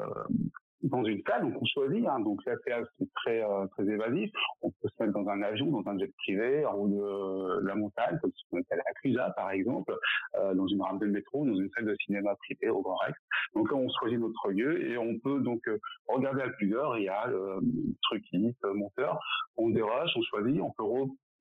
dans 0.85 1.05
une 1.05 1.23
salle, 1.27 1.43
donc 1.43 1.61
on 1.61 1.65
choisit. 1.65 2.07
Hein, 2.07 2.21
donc 2.21 2.45
là, 2.45 2.55
c'est 2.65 3.13
très 3.15 3.43
euh, 3.43 3.67
très 3.69 3.85
évasif. 3.85 4.31
On 4.63 4.71
peut 4.71 4.89
se 4.89 5.03
mettre 5.03 5.15
dans 5.15 5.29
un 5.29 5.43
avion, 5.43 5.67
dans 5.67 5.91
un 5.91 5.99
jet 5.99 6.13
privé, 6.19 6.65
en 6.67 6.75
haut 6.75 6.89
de 6.89 7.67
la 7.67 7.75
montagne, 7.75 8.19
comme 8.21 8.33
si 8.33 8.45
on 8.53 8.59
était 8.59 8.75
à 8.75 8.77
la 8.77 8.93
Clusa, 9.01 9.31
par 9.37 9.51
exemple, 9.51 9.95
euh, 10.37 10.55
dans 10.55 10.67
une 10.67 10.83
rame 10.83 10.99
de 10.99 11.07
métro, 11.07 11.45
dans 11.47 11.55
une 11.55 11.71
salle 11.71 11.87
de 11.87 11.97
cinéma 12.05 12.35
privée 12.37 12.69
au 12.69 12.83
Grand 12.83 12.97
Rex. 12.97 13.19
Donc 13.55 13.71
là, 13.71 13.77
on 13.77 13.89
choisit 13.99 14.19
notre 14.19 14.51
lieu 14.51 14.91
et 14.91 14.99
on 14.99 15.19
peut 15.19 15.41
donc 15.41 15.67
euh, 15.69 15.79
regarder 16.07 16.43
à 16.43 16.51
plusieurs, 16.51 16.93
réal, 16.93 17.33
euh, 17.33 17.61
truquistes, 18.03 18.65
monteurs. 18.65 19.19
On 19.57 19.71
déroge, 19.71 20.11
on 20.17 20.23
choisit, 20.23 20.61
on 20.61 20.71
peut 20.73 20.85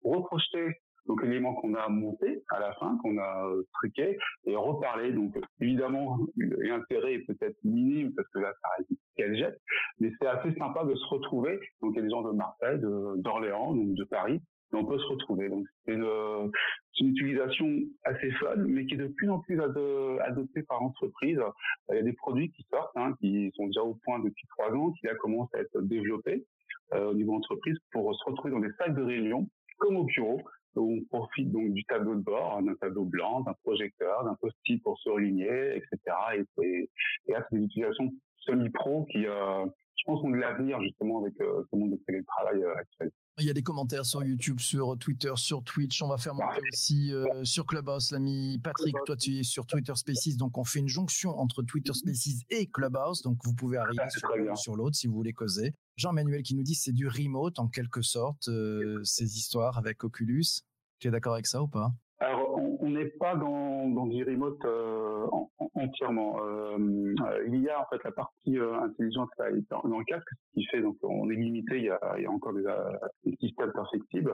reprojeter 0.03 0.83
donc 1.07 1.22
l'élément 1.24 1.53
qu'on 1.55 1.74
a 1.75 1.88
monté 1.89 2.43
à 2.50 2.60
la 2.60 2.74
fin, 2.75 2.98
qu'on 3.01 3.17
a 3.17 3.48
euh, 3.48 3.63
truqué, 3.74 4.17
et 4.45 4.55
reparler. 4.55 5.12
Donc 5.12 5.36
évidemment, 5.60 6.19
l'intérêt 6.38 7.15
est 7.15 7.25
peut-être 7.25 7.57
minime 7.63 8.13
parce 8.15 8.27
que 8.29 8.39
là, 8.39 8.53
ça 8.62 8.69
reste 8.77 8.89
qu'elle 9.15 9.38
jette, 9.38 9.60
mais 10.00 10.12
c'est 10.19 10.27
assez 10.27 10.53
sympa 10.55 10.83
de 10.86 10.95
se 10.95 11.05
retrouver. 11.07 11.60
Donc 11.81 11.93
il 11.93 11.98
y 11.98 12.00
a 12.00 12.03
des 12.03 12.10
gens 12.10 12.22
de 12.22 12.31
Marseille, 12.31 12.79
d'Orléans, 12.79 13.74
donc 13.74 13.93
de 13.95 14.03
Paris, 14.05 14.36
et 14.74 14.75
on 14.75 14.86
peut 14.86 14.98
se 14.98 15.07
retrouver. 15.07 15.50
Donc 15.50 15.65
c'est 15.86 15.93
une, 15.93 16.51
utilisation 17.01 17.67
assez 18.05 18.31
folle, 18.31 18.65
mais 18.67 18.86
qui 18.86 18.93
est 18.93 18.98
de 18.98 19.07
plus 19.07 19.29
en 19.29 19.39
plus 19.39 19.60
adoptée 19.62 20.63
par 20.63 20.81
l'entreprise. 20.81 21.39
Il 21.89 21.95
y 21.95 22.00
a 22.00 22.03
des 22.03 22.13
produits 22.13 22.50
qui 22.51 22.63
sortent, 22.72 22.95
hein, 22.95 23.13
qui 23.19 23.51
sont 23.55 23.65
déjà 23.65 23.81
au 23.81 23.95
point 24.05 24.19
depuis 24.19 24.48
trois 24.48 24.72
ans, 24.72 24.91
qui 24.93 25.07
là 25.07 25.15
commencent 25.15 25.53
à 25.53 25.60
être 25.60 25.81
développés 25.81 26.45
euh, 26.93 27.12
au 27.12 27.13
niveau 27.13 27.33
entreprise 27.36 27.77
pour 27.91 28.15
se 28.15 28.24
retrouver 28.25 28.51
dans 28.51 28.60
des 28.60 28.72
salles 28.77 28.95
de 28.95 29.03
réunion 29.03 29.50
comme 29.79 29.98
au 29.98 30.05
bureau 30.05 30.41
On 30.75 31.01
profite 31.10 31.51
donc 31.51 31.72
du 31.74 31.84
tableau 31.86 32.15
de 32.15 32.22
bord, 32.22 32.62
d'un 32.62 32.75
tableau 32.75 33.06
blanc, 33.06 33.42
d'un 33.42 33.53
projecteur, 33.63 34.24
d'un 34.24 34.36
post-it 34.36 34.82
pour 34.84 34.98
surligner, 35.00 35.77
etc. 35.77 35.98
Et, 36.36 36.89
et 37.27 37.32
là, 37.32 37.46
c'est 37.50 37.58
des 37.58 37.65
utilisations 37.65 38.12
semi-pro 38.46 39.06
qui, 39.12 39.25
euh, 39.25 39.65
je 39.98 40.03
pense, 40.06 40.24
ont 40.24 40.30
de 40.30 40.38
l'avenir 40.38 40.82
justement 40.82 41.22
avec 41.22 41.39
euh, 41.42 41.63
ce 41.70 41.75
monde 41.75 41.92
de 41.92 42.00
télétravail 42.06 42.63
euh, 42.63 42.75
actuel. 42.75 43.12
Il 43.40 43.46
y 43.46 43.50
a 43.50 43.54
des 43.54 43.63
commentaires 43.63 44.06
sur 44.06 44.24
YouTube, 44.24 44.60
sur 44.60 44.96
Twitter, 45.00 45.32
sur 45.36 45.63
Twitch. 45.63 46.04
On 46.04 46.08
va 46.08 46.18
faire 46.20 46.36
monter 46.36 46.62
aussi 46.72 47.12
euh, 47.12 47.44
sur 47.44 47.66
Clubhouse. 47.66 48.12
L'ami 48.12 48.60
Patrick, 48.60 48.96
toi 49.08 49.18
tu 49.18 49.40
es 49.40 49.44
sur 49.44 49.66
Twitter 49.66 49.94
Spaces, 49.96 50.38
donc 50.38 50.56
on 50.60 50.63
fait 50.63 50.80
une 50.80 50.88
jonction 50.88 51.40
entre 51.40 51.63
Twitter 51.63 51.94
Spaces 51.94 52.44
et 52.52 52.68
Clubhouse. 52.68 53.24
Donc 53.24 53.40
vous 53.44 53.56
pouvez 53.56 53.78
arriver 53.78 54.04
sur 54.10 54.30
l'un 54.38 54.56
sur 54.56 54.75
l'autre 54.75 54.96
si 54.96 55.08
vous 55.08 55.16
voulez 55.16 55.34
causer. 55.34 55.74
Jean-Manuel 55.96 56.44
qui 56.44 56.54
nous 56.54 56.62
dit 56.62 56.75
c'est 56.75 56.92
du 56.92 57.08
remote 57.08 57.58
en 57.58 57.68
quelque 57.68 58.04
sorte, 58.04 58.50
ces 59.04 59.38
histoires 59.38 59.80
avec 59.80 60.04
Oculus. 60.04 60.62
Tu 61.00 61.08
es 61.08 61.12
d'accord 61.12 61.34
avec 61.34 61.48
ça 61.48 61.63
ou 61.63 61.68
pas? 61.68 61.92
Alors, 62.20 62.60
on 62.84 62.90
n'est 62.90 63.06
pas 63.06 63.36
dans, 63.36 63.88
dans 63.88 64.08
du 64.08 64.24
remote 64.25 64.63
euh, 64.66 65.25
entièrement. 65.74 66.38
Euh, 66.44 66.78
euh, 66.78 67.48
il 67.48 67.62
y 67.62 67.70
a 67.70 67.80
en 67.80 67.86
fait 67.86 68.04
la 68.04 68.12
partie 68.12 68.58
intelligente 68.58 69.30
dans, 69.70 69.82
dans, 69.88 70.00
le 70.00 70.04
casque, 70.04 70.28
ce 70.30 70.60
qui 70.60 70.66
fait 70.66 70.82
donc 70.82 70.98
on 71.02 71.30
est 71.30 71.36
limité. 71.36 71.78
Il 71.78 71.86
y 71.86 71.90
a, 71.90 72.32
encore 72.32 72.54
des, 72.54 72.66
des 73.25 73.38
systèmes 73.38 73.72
perfectibles. 73.72 74.34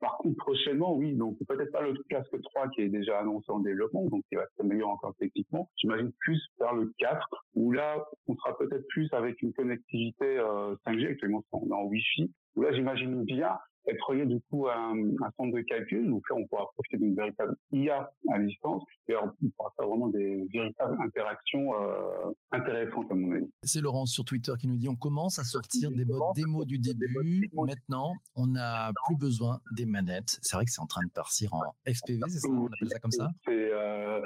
par 0.00 0.16
contre, 0.18 0.36
prochainement, 0.36 0.96
oui. 0.96 1.14
Donc 1.14 1.36
peut-être 1.46 1.70
pas 1.70 1.82
le 1.82 1.94
casque 2.08 2.40
3 2.54 2.68
qui 2.70 2.82
est 2.82 2.88
déjà 2.88 3.18
annoncé 3.18 3.52
en 3.52 3.58
développement, 3.58 4.04
donc 4.06 4.24
qui 4.30 4.36
va 4.36 4.46
s'améliorer 4.56 4.90
encore 4.90 5.14
techniquement. 5.18 5.68
J'imagine 5.76 6.10
plus 6.20 6.42
vers 6.58 6.74
le 6.74 6.90
4 6.98 7.28
où 7.54 7.72
là, 7.72 8.02
on 8.28 8.36
sera 8.36 8.56
peut-être 8.56 8.86
plus 8.88 9.12
avec 9.12 9.42
une 9.42 9.52
connectivité 9.52 10.38
5G. 10.86 11.10
Actuellement, 11.10 11.44
on 11.52 11.68
est 11.68 11.72
en 11.72 11.84
Wi-Fi. 11.84 12.32
Où 12.56 12.62
là, 12.62 12.72
j'imagine 12.72 13.24
bien 13.24 13.58
être 13.88 14.08
relié 14.08 14.26
du 14.26 14.40
coup 14.50 14.68
un, 14.68 14.94
centre 15.36 15.54
de 15.54 15.60
calcul. 15.62 16.08
Donc 16.08 16.22
là, 16.30 16.36
on 16.36 16.46
pourra 16.46 16.66
profiter 16.74 16.98
d'une 16.98 17.14
véritable 17.14 17.56
IA 17.72 18.10
à 18.30 18.38
distance 18.38 18.82
et 19.08 19.14
on 19.16 19.32
pourra 19.56 19.72
faire 19.76 19.88
vraiment 19.88 20.08
des 20.08 20.46
véritables 20.52 20.96
interactions 21.02 21.74
euh, 21.74 22.32
intéressantes 22.52 23.10
à 23.10 23.14
mon 23.14 23.32
avis. 23.32 23.50
C'est 23.62 23.80
Laurence 23.80 24.12
sur 24.12 24.24
Twitter 24.24 24.52
qui 24.58 24.68
nous 24.68 24.76
dit 24.76 24.88
on 24.88 24.96
commence 24.96 25.38
à 25.38 25.44
sortir 25.44 25.90
des 25.90 26.04
modes 26.04 26.34
démo 26.34 26.64
du 26.64 26.78
début. 26.78 27.50
Maintenant, 27.54 28.12
on 28.34 28.46
n'a 28.46 28.92
plus 29.06 29.16
besoin 29.16 29.60
des 29.76 29.86
manettes. 29.86 30.38
C'est 30.42 30.56
vrai 30.56 30.64
que 30.64 30.70
c'est 30.70 30.80
en 30.80 30.86
train 30.86 31.04
de 31.04 31.10
partir 31.10 31.54
en 31.54 31.62
FPV, 31.86 32.20
c'est 32.28 32.38
ça 32.38 32.48
On 32.48 32.66
appelle 32.66 32.88
ça 32.88 32.98
comme 32.98 33.12
ça? 33.12 33.30
C'est 33.44 33.72
euh, 33.72 34.20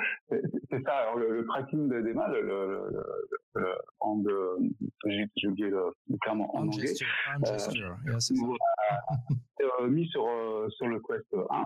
ça. 0.71 0.92
Alors, 0.92 1.16
le, 1.16 1.45
tracking 1.47 1.88
des 1.88 2.14
mains, 2.14 2.28
le, 2.28 2.42
le, 2.42 3.04
le, 3.54 3.66
en 4.00 4.23
j'ai 5.07 5.49
oublié 5.49 5.71
le, 5.71 5.92
terme 6.23 6.42
en 6.42 6.62
anglais. 6.62 6.87
Gesture, 6.87 7.07
gesture. 8.07 8.57
Yeah, 9.61 9.69
euh, 9.81 9.88
mis 9.88 10.07
sur 10.09 10.26
euh, 10.26 10.69
sur 10.71 10.88
le 10.88 11.00
Quest 11.00 11.26
1. 11.35 11.64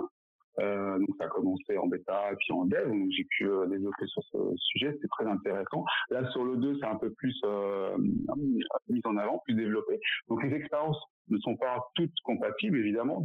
Euh, 0.58 0.98
donc 0.98 1.08
ça 1.18 1.26
a 1.26 1.28
commencé 1.28 1.76
en 1.76 1.86
bêta 1.86 2.32
et 2.32 2.36
puis 2.36 2.52
en 2.52 2.64
dev, 2.64 2.88
donc 2.88 3.10
j'ai 3.14 3.24
pu 3.24 3.46
euh, 3.46 3.66
développer 3.66 4.06
sur 4.06 4.22
ce 4.32 4.38
sujet, 4.56 4.92
c'était 4.92 5.08
très 5.08 5.26
intéressant. 5.26 5.84
Là 6.08 6.30
sur 6.30 6.44
le 6.44 6.56
2, 6.56 6.78
c'est 6.80 6.86
un 6.86 6.96
peu 6.96 7.10
plus 7.12 7.38
euh, 7.44 7.94
mis 7.98 9.00
en 9.04 9.16
avant, 9.18 9.42
plus 9.44 9.54
développé. 9.54 10.00
Donc 10.28 10.42
les 10.42 10.54
expériences 10.54 10.98
ne 11.28 11.38
sont 11.38 11.56
pas 11.56 11.84
toutes 11.94 12.14
compatibles, 12.24 12.78
évidemment. 12.78 13.24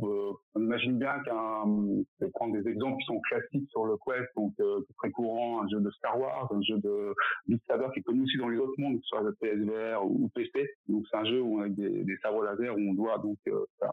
on 0.56 0.62
imagine 0.62 0.98
bien 0.98 1.20
qu'un, 1.24 1.64
je 2.20 2.26
vais 2.26 2.32
prendre 2.32 2.54
des 2.54 2.68
exemples 2.70 2.98
qui 2.98 3.06
sont 3.06 3.20
classiques 3.22 3.70
sur 3.70 3.86
le 3.86 3.96
Quest, 4.06 4.28
donc 4.36 4.54
euh, 4.60 4.82
très 4.98 5.12
courant, 5.12 5.64
un 5.64 5.68
jeu 5.70 5.80
de 5.80 5.92
Star 5.92 6.20
Wars, 6.20 6.52
un 6.52 6.62
jeu 6.62 6.78
de 6.80 7.14
Beat 7.48 7.62
Saber 7.68 7.88
qui 7.94 8.00
est 8.00 8.04
connu 8.04 8.24
aussi 8.24 8.38
dans 8.38 8.50
les 8.50 8.58
autres 8.58 8.74
mondes, 8.78 8.96
que 8.96 9.04
ce 9.04 9.10
soit 9.10 9.22
le 9.22 9.34
PSVR 9.34 10.06
ou, 10.06 10.30
PC. 10.34 10.70
Donc 10.88 11.06
c'est 11.10 11.18
un 11.18 11.26
jeu 11.26 11.42
où 11.42 11.60
on 11.60 11.62
a 11.62 11.70
des, 11.70 12.04
des 12.04 12.18
sabres 12.18 12.44
laser 12.44 12.76
où 12.76 12.80
on 12.80 12.94
doit 12.94 13.18
donc 13.20 13.38
euh, 13.48 13.66
faire 13.80 13.92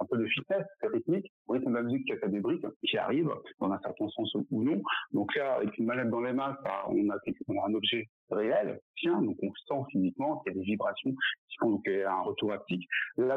un 0.00 0.06
peu 0.06 0.18
de 0.18 0.26
fitness, 0.26 0.64
c'est 0.80 0.90
technique. 0.90 1.26
Au 1.46 1.54
rythme 1.54 1.70
de 1.70 1.76
la 1.76 1.82
musique, 1.82 2.04
qui 2.04 2.12
a 2.12 2.28
des 2.28 2.40
briques 2.40 2.64
qui 2.84 2.96
arrivent, 2.96 3.32
dans 3.60 3.70
un 3.70 3.78
certain 3.80 4.08
sens 4.08 4.34
ou 4.50 4.62
non. 4.62 4.80
Donc 5.12 5.34
là, 5.34 5.54
avec 5.54 5.76
une 5.78 5.86
manette 5.86 6.10
dans 6.10 6.20
les 6.20 6.32
mains, 6.32 6.56
on, 6.88 7.10
a, 7.10 7.16
on 7.48 7.64
un 7.66 7.74
objet 7.74 8.06
réel, 8.30 8.78
tiens, 8.96 9.20
donc 9.22 9.36
on 9.42 9.52
sent 9.66 9.88
physiquement 9.90 10.38
qu'il 10.38 10.52
y 10.52 10.56
a 10.56 10.58
des 10.58 10.64
vibrations 10.64 11.10
qui 11.10 11.56
font 11.60 11.70
donc 11.70 11.88
un 11.88 12.20
retour 12.22 12.52
haptique. 12.52 12.86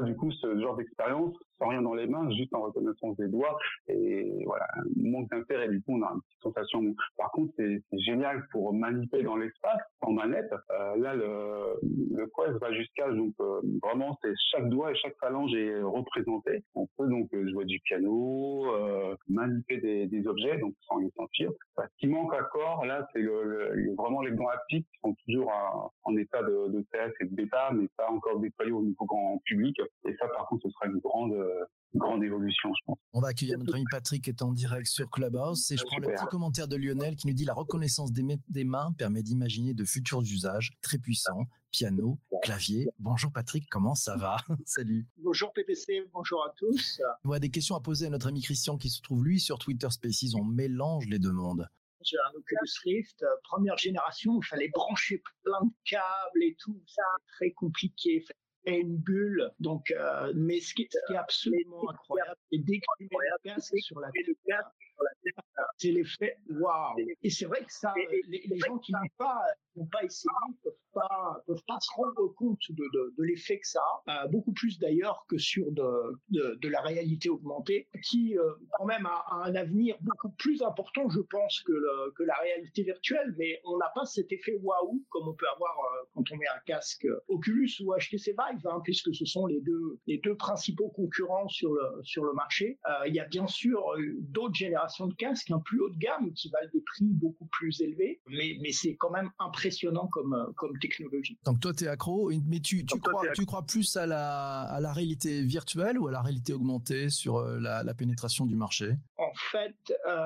Du 0.02 0.16
coup, 0.16 0.32
ce 0.32 0.60
genre 0.60 0.76
d'expérience, 0.76 1.36
sans 1.60 1.68
rien 1.70 1.82
dans 1.82 1.94
les 1.94 2.08
mains, 2.08 2.30
juste 2.32 2.54
en 2.54 2.62
reconnaissance 2.62 3.16
des 3.18 3.28
doigts, 3.28 3.58
et 3.88 4.44
voilà, 4.46 4.68
manque 4.96 5.30
d'intérêt. 5.30 5.70
Du 5.70 5.82
coup, 5.82 5.98
on 5.98 6.04
a 6.04 6.12
une 6.14 6.22
petite 6.22 6.42
sensation. 6.42 6.82
Par 7.18 7.32
contre, 7.32 7.54
c'est 7.58 7.82
génial 7.92 8.46
pour 8.52 8.74
manipuler 8.74 9.24
dans 9.24 9.38
l'espace 9.38 9.82
en 10.02 10.12
manette. 10.12 10.52
Euh, 10.72 10.98
là, 10.98 11.16
le, 11.16 11.80
le 12.16 12.26
Quest 12.36 12.60
va 12.60 12.72
jusqu'à 12.74 13.12
donc 13.12 13.34
euh, 13.40 13.62
vraiment, 13.84 14.18
c'est 14.22 14.34
chaque 14.52 14.70
doigt 14.70 14.92
et 14.92 14.96
chaque 14.96 15.16
phalange 15.20 15.54
est 15.54 15.82
représenté. 15.82 16.64
On 16.76 16.88
peut 16.98 17.08
donc 17.08 17.34
euh, 17.34 17.50
jouer 17.50 17.66
du 17.66 17.80
piano, 17.82 18.66
euh, 18.74 19.16
manipuler 19.48 19.82
des, 19.82 20.08
des, 20.08 20.28
objets, 20.28 20.58
donc 20.60 20.74
sans 20.88 20.98
les 20.98 21.12
sentir. 21.18 21.52
ce 21.78 21.84
qui 22.00 22.08
manque 22.08 22.34
encore, 22.34 22.86
là, 22.86 23.08
c'est 23.14 23.22
le, 23.22 23.94
vraiment 23.98 24.22
les 24.22 24.32
gants 24.32 24.50
haptiques 24.50 24.88
qui 24.92 25.00
sont 25.04 25.16
toujours 25.26 25.52
en 26.04 26.18
état 26.18 26.42
de, 26.42 26.72
de 26.72 26.86
test 26.92 27.14
et 27.22 27.26
de 27.26 27.36
bêta, 27.36 27.72
mais 27.74 27.88
pas 27.98 28.10
encore 28.10 28.40
déployés 28.40 28.72
au 28.72 28.84
niveau 28.84 29.06
grand 29.06 29.42
public. 29.46 29.78
Et 30.06 30.16
ça, 30.18 30.28
par 30.30 30.48
contre, 30.48 30.68
ce 30.68 30.70
sera 30.72 30.88
une 30.88 31.00
grande 31.00 31.36
grande 31.96 32.24
évolution, 32.24 32.70
je 32.74 32.86
pense. 32.86 32.98
On 33.14 33.20
va 33.20 33.30
accueillir 33.30 33.58
notre 33.58 33.76
ami 33.76 33.84
Patrick 33.92 34.24
qui 34.24 34.30
est 34.30 34.42
en 34.42 34.52
direct 34.52 34.88
sur 34.88 35.10
Clubhouse. 35.10 35.72
Et 35.72 35.78
je 35.78 35.84
prends 35.84 36.00
le 36.00 36.08
petit 36.08 36.26
commentaire 36.28 36.68
de 36.68 36.76
Lionel 36.76 37.16
qui 37.16 37.28
nous 37.28 37.34
dit 37.34 37.46
la 37.46 37.54
reconnaissance 37.54 38.12
des, 38.12 38.24
des 38.48 38.64
mains 38.64 38.94
permet 38.98 39.24
d'imaginer 39.24 39.74
de 39.74 39.84
futurs 39.84 40.22
usages 40.22 40.72
très 40.82 40.98
puissants. 40.98 41.46
Piano, 41.72 42.20
clavier. 42.44 42.90
Bonjour 43.00 43.32
Patrick, 43.32 43.70
comment 43.70 43.96
ça 43.96 44.18
va? 44.18 44.36
Salut. 44.66 45.08
Bonjour 45.18 45.54
PPC, 45.54 46.06
bonjour 46.14 46.44
à 46.44 46.54
tous. 46.58 47.02
On 47.24 47.32
a 47.32 47.40
des 47.40 47.50
questions 47.50 47.76
à 47.76 47.80
poser 47.80 48.08
à 48.08 48.10
notre 48.10 48.28
ami 48.28 48.42
Christian 48.42 48.78
qui 48.78 48.90
se 48.90 49.02
trouve 49.02 49.24
lui 49.24 49.40
sur 49.40 49.58
Twitter 49.58 49.90
Spaces. 49.90 50.36
On 50.36 50.44
mélange 50.44 51.08
les 51.08 51.18
deux 51.18 51.32
mondes. 51.32 51.70
J'ai 52.04 52.18
un 52.18 52.36
Oculus 52.36 52.72
Rift, 52.84 53.24
euh, 53.24 53.28
première 53.44 53.78
génération, 53.78 54.40
il 54.42 54.46
fallait 54.46 54.70
brancher 54.70 55.22
plein 55.44 55.62
de 55.64 55.72
câbles 55.86 56.44
et 56.44 56.58
tout, 56.60 56.82
ça 56.88 57.04
très 57.28 57.52
compliqué 57.52 58.26
et 58.66 58.78
une 58.78 58.98
bulle. 58.98 59.50
Donc, 59.60 59.92
euh, 59.92 60.34
mais 60.36 60.60
ce 60.60 60.74
qui, 60.74 60.84
est 60.84 61.16
absolument 61.16 61.90
incroyable, 61.90 62.36
c'est 62.52 62.60
dès 62.60 62.80
que 62.80 62.86
tu 62.98 63.04
mets 63.04 63.18
le 63.38 63.54
casque 63.54 63.76
sur 63.84 64.00
la 64.00 64.12
tête, 64.12 65.36
c'est 65.78 65.92
l'effet 65.92 66.38
waouh. 66.50 66.98
Et 67.22 67.30
c'est 67.30 67.46
vrai 67.46 67.64
que 67.64 67.72
ça, 67.72 67.94
les, 68.28 68.44
les 68.48 68.60
gens 68.60 68.78
qui 68.80 68.92
n'ont 68.92 69.00
pas, 69.18 69.42
n'ont 69.76 69.88
pas 69.88 70.04
essayé 70.04 70.30
pas, 70.94 71.44
peuvent 71.48 71.64
pas 71.68 71.80
se 71.80 71.92
rendre 71.96 72.34
compte 72.36 72.62
de, 72.70 73.14
l'effet 73.20 73.60
que 73.60 73.68
ça 73.68 73.82
a, 74.08 74.26
euh, 74.26 74.28
beaucoup 74.28 74.54
plus 74.54 74.80
d'ailleurs 74.80 75.26
que 75.30 75.38
sur 75.38 75.72
de, 75.72 76.68
la 76.68 76.82
réalité 76.82 77.30
augmentée, 77.30 77.88
qui 78.10 78.38
euh, 78.38 78.54
quand 78.78 78.86
même 78.86 79.06
a, 79.06 79.26
un 79.44 79.56
avenir 79.56 79.98
beaucoup 80.02 80.32
plus 80.38 80.62
important, 80.62 81.10
je 81.10 81.20
pense, 81.22 81.62
que, 81.62 81.74
la 82.24 82.36
réalité 82.36 82.84
virtuelle. 82.84 83.34
Mais 83.38 83.60
on 83.66 83.78
n'a 83.78 83.92
pas 83.96 84.06
cet 84.06 84.32
effet 84.32 84.56
waouh 84.62 85.04
comme 85.10 85.28
on 85.28 85.34
peut 85.34 85.48
avoir 85.56 85.72
euh, 85.72 86.06
quand 86.14 86.24
on 86.32 86.38
met 86.38 86.48
un 86.48 86.60
casque 86.66 87.08
Oculus 87.28 87.72
ou 87.82 87.94
HTC 87.94 88.36
Vive, 88.38 88.68
hein, 88.68 88.80
puisque 88.84 89.14
ce 89.16 89.26
sont 89.26 89.48
les 89.48 89.62
deux, 89.62 90.36
principaux 90.36 90.90
concurrents 90.90 91.48
sur 91.48 91.74
le, 91.74 92.34
marché. 92.34 92.80
Il 93.08 93.14
y 93.14 93.20
a 93.20 93.26
bien 93.26 93.48
sûr 93.48 93.84
d'autres 94.20 94.56
générations 94.56 95.08
de 95.08 95.14
casques, 95.16 95.52
un 95.52 95.60
plus 95.60 95.82
haut 95.82 95.90
de 95.90 95.98
gamme, 95.98 96.32
qui 96.34 96.50
valent 96.50 96.70
des 96.74 96.82
prix 96.82 97.06
beaucoup 97.06 97.48
plus 97.48 97.82
élevés, 97.82 98.22
mais, 98.28 98.58
mais 98.62 98.72
c'est 98.72 98.96
quand 98.96 99.10
même 99.10 99.30
impressionnant 99.40 99.61
comme, 100.12 100.54
comme 100.56 100.78
technologie. 100.80 101.38
Donc 101.46 101.60
toi, 101.60 101.74
tu 101.74 101.86
es 101.86 101.88
accro, 101.88 102.32
mais 102.48 102.60
tu, 102.60 102.86
tu, 102.86 103.00
crois, 103.00 103.24
tu 103.34 103.46
crois 103.46 103.64
plus 103.64 103.96
à 103.98 104.06
la, 104.06 104.62
à 104.62 104.80
la 104.80 104.94
réalité 104.94 105.44
virtuelle 105.44 105.98
ou 106.00 106.08
à 106.08 106.12
la 106.12 106.22
réalité 106.22 106.54
augmentée 106.54 107.10
sur 107.10 107.38
euh, 107.38 107.60
la, 107.60 107.84
la 107.84 107.94
pénétration 107.94 108.46
du 108.46 108.56
marché? 108.56 108.96
En 109.18 109.34
fait, 109.52 109.94
euh, 110.08 110.20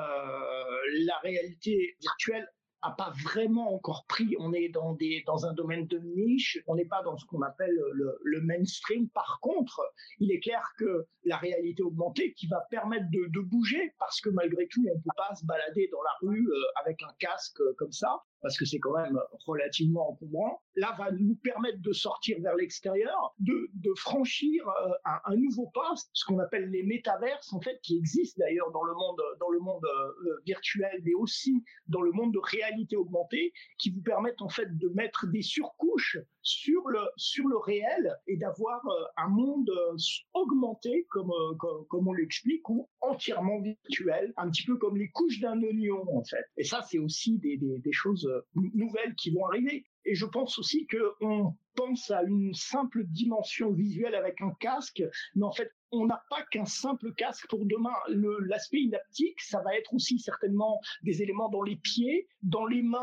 la 1.06 1.18
réalité 1.24 1.96
virtuelle 2.02 2.48
a 2.82 2.92
pas 2.92 3.14
vraiment 3.24 3.74
encore 3.74 4.06
pris. 4.08 4.36
On 4.40 4.54
est 4.54 4.70
dans 4.70 4.94
des 4.94 5.24
dans 5.26 5.46
un 5.46 5.54
domaine 5.54 5.88
de 5.88 5.98
niche. 6.00 6.60
On 6.68 6.76
n'est 6.76 6.86
pas 6.86 7.02
dans 7.04 7.18
ce 7.18 7.26
qu'on 7.26 7.42
appelle 7.42 7.76
le, 7.94 8.18
le, 8.24 8.42
mainstream. 8.42 9.10
Par 9.10 9.40
contre, 9.42 9.82
il 10.20 10.32
est 10.32 10.40
clair 10.40 10.62
que 10.78 11.08
la 11.24 11.38
réalité 11.38 11.82
augmentée 11.82 12.34
qui 12.34 12.48
va 12.48 12.62
permettre 12.70 13.06
de, 13.12 13.28
de 13.28 13.40
bouger, 13.40 13.94
parce 13.98 14.22
que 14.22 14.30
malgré 14.30 14.68
tout, 14.68 14.86
on 14.94 15.00
peut 15.00 15.10
pas 15.18 15.34
se 15.34 15.46
balader 15.46 15.90
dans 15.92 16.02
la 16.04 16.30
rue 16.30 16.48
euh, 16.48 16.82
avec 16.84 17.02
un 17.02 17.14
casque 17.18 17.62
comme 17.78 17.92
ça 17.92 18.22
parce 18.46 18.60
que 18.60 18.66
c'est 18.66 18.78
quand 18.78 18.94
même 18.94 19.20
relativement 19.48 20.12
encombrant, 20.12 20.62
là 20.76 20.96
va 21.00 21.10
nous 21.10 21.34
permettre 21.38 21.82
de 21.82 21.94
sortir 21.94 22.38
vers 22.42 22.54
l'extérieur, 22.54 23.34
de, 23.40 23.68
franchir 23.96 24.68
euh, 24.68 24.92
un, 25.26 25.36
nouveau 25.36 25.72
pas, 25.74 25.94
ce 26.14 26.26
qu'on 26.26 26.38
appelle 26.38 26.70
les 26.70 26.84
métaverses, 26.84 27.52
en 27.54 27.60
fait, 27.62 27.80
qui 27.82 27.98
existent 27.98 28.44
d'ailleurs 28.46 28.70
dans 28.72 28.84
le 28.84 28.94
monde, 28.94 29.20
dans 29.40 29.50
le 29.50 29.60
monde 29.60 29.84
euh, 29.84 30.38
virtuel, 30.46 31.02
mais 31.04 31.16
aussi 31.16 31.64
dans 31.88 32.02
le 32.02 32.12
monde 32.12 32.34
de 32.34 32.40
réalité 32.40 32.96
augmentée, 32.96 33.52
qui 33.80 33.90
vous 33.90 34.02
permettent 34.04 34.44
en 34.44 34.50
fait 34.50 34.78
de 34.78 34.90
mettre 34.90 35.26
des 35.26 35.42
surcouches 35.42 36.20
sur 36.44 36.88
le, 36.90 37.00
sur 37.18 37.48
le 37.48 37.58
réel 37.58 38.16
et 38.28 38.38
d'avoir 38.38 38.86
euh, 38.86 39.06
un 39.18 39.30
monde 39.30 39.72
augmenté, 40.36 41.08
comme, 41.10 41.32
comme, 41.90 42.08
on 42.08 42.14
l'explique, 42.14 42.70
ou 42.70 42.88
entièrement 43.02 43.60
virtuel, 43.60 44.34
un 44.38 44.52
petit 44.52 44.66
peu 44.66 44.78
comme 44.78 44.98
les 44.98 45.10
couches 45.10 45.40
d'un 45.40 45.60
oignon, 45.64 46.06
en 46.16 46.24
fait. 46.24 46.46
Et 46.58 46.64
ça, 46.64 46.84
c'est 46.84 47.00
aussi 47.00 47.40
des 47.40 47.92
choses 47.92 48.30
nouvelles 48.56 49.16
qui 49.16 49.32
vont 49.32 49.46
arriver. 49.48 49.86
Et 50.06 50.16
je 50.16 50.26
pense 50.26 50.60
aussi 50.60 50.88
qu'on 50.88 51.56
pense 51.76 52.12
à 52.12 52.24
une 52.24 52.54
simple 52.54 53.04
dimension 53.06 53.72
visuelle 53.72 54.16
avec 54.16 54.42
un 54.42 54.52
casque, 54.60 55.04
mais 55.36 55.46
en 55.46 55.52
fait, 55.52 55.72
on 55.96 56.06
n'a 56.06 56.24
pas 56.30 56.44
qu'un 56.52 56.66
simple 56.66 57.14
casque 57.14 57.48
pour 57.50 57.66
demain. 57.66 57.94
L'aspect 58.48 58.82
inaptique, 58.82 59.42
ça 59.42 59.62
va 59.62 59.76
être 59.76 59.94
aussi 59.94 60.20
certainement 60.20 60.80
des 61.04 61.22
éléments 61.22 61.50
dans 61.50 61.62
les 61.62 61.76
pieds, 61.76 62.28
dans 62.44 62.66
les 62.66 62.82
mains. 62.82 63.00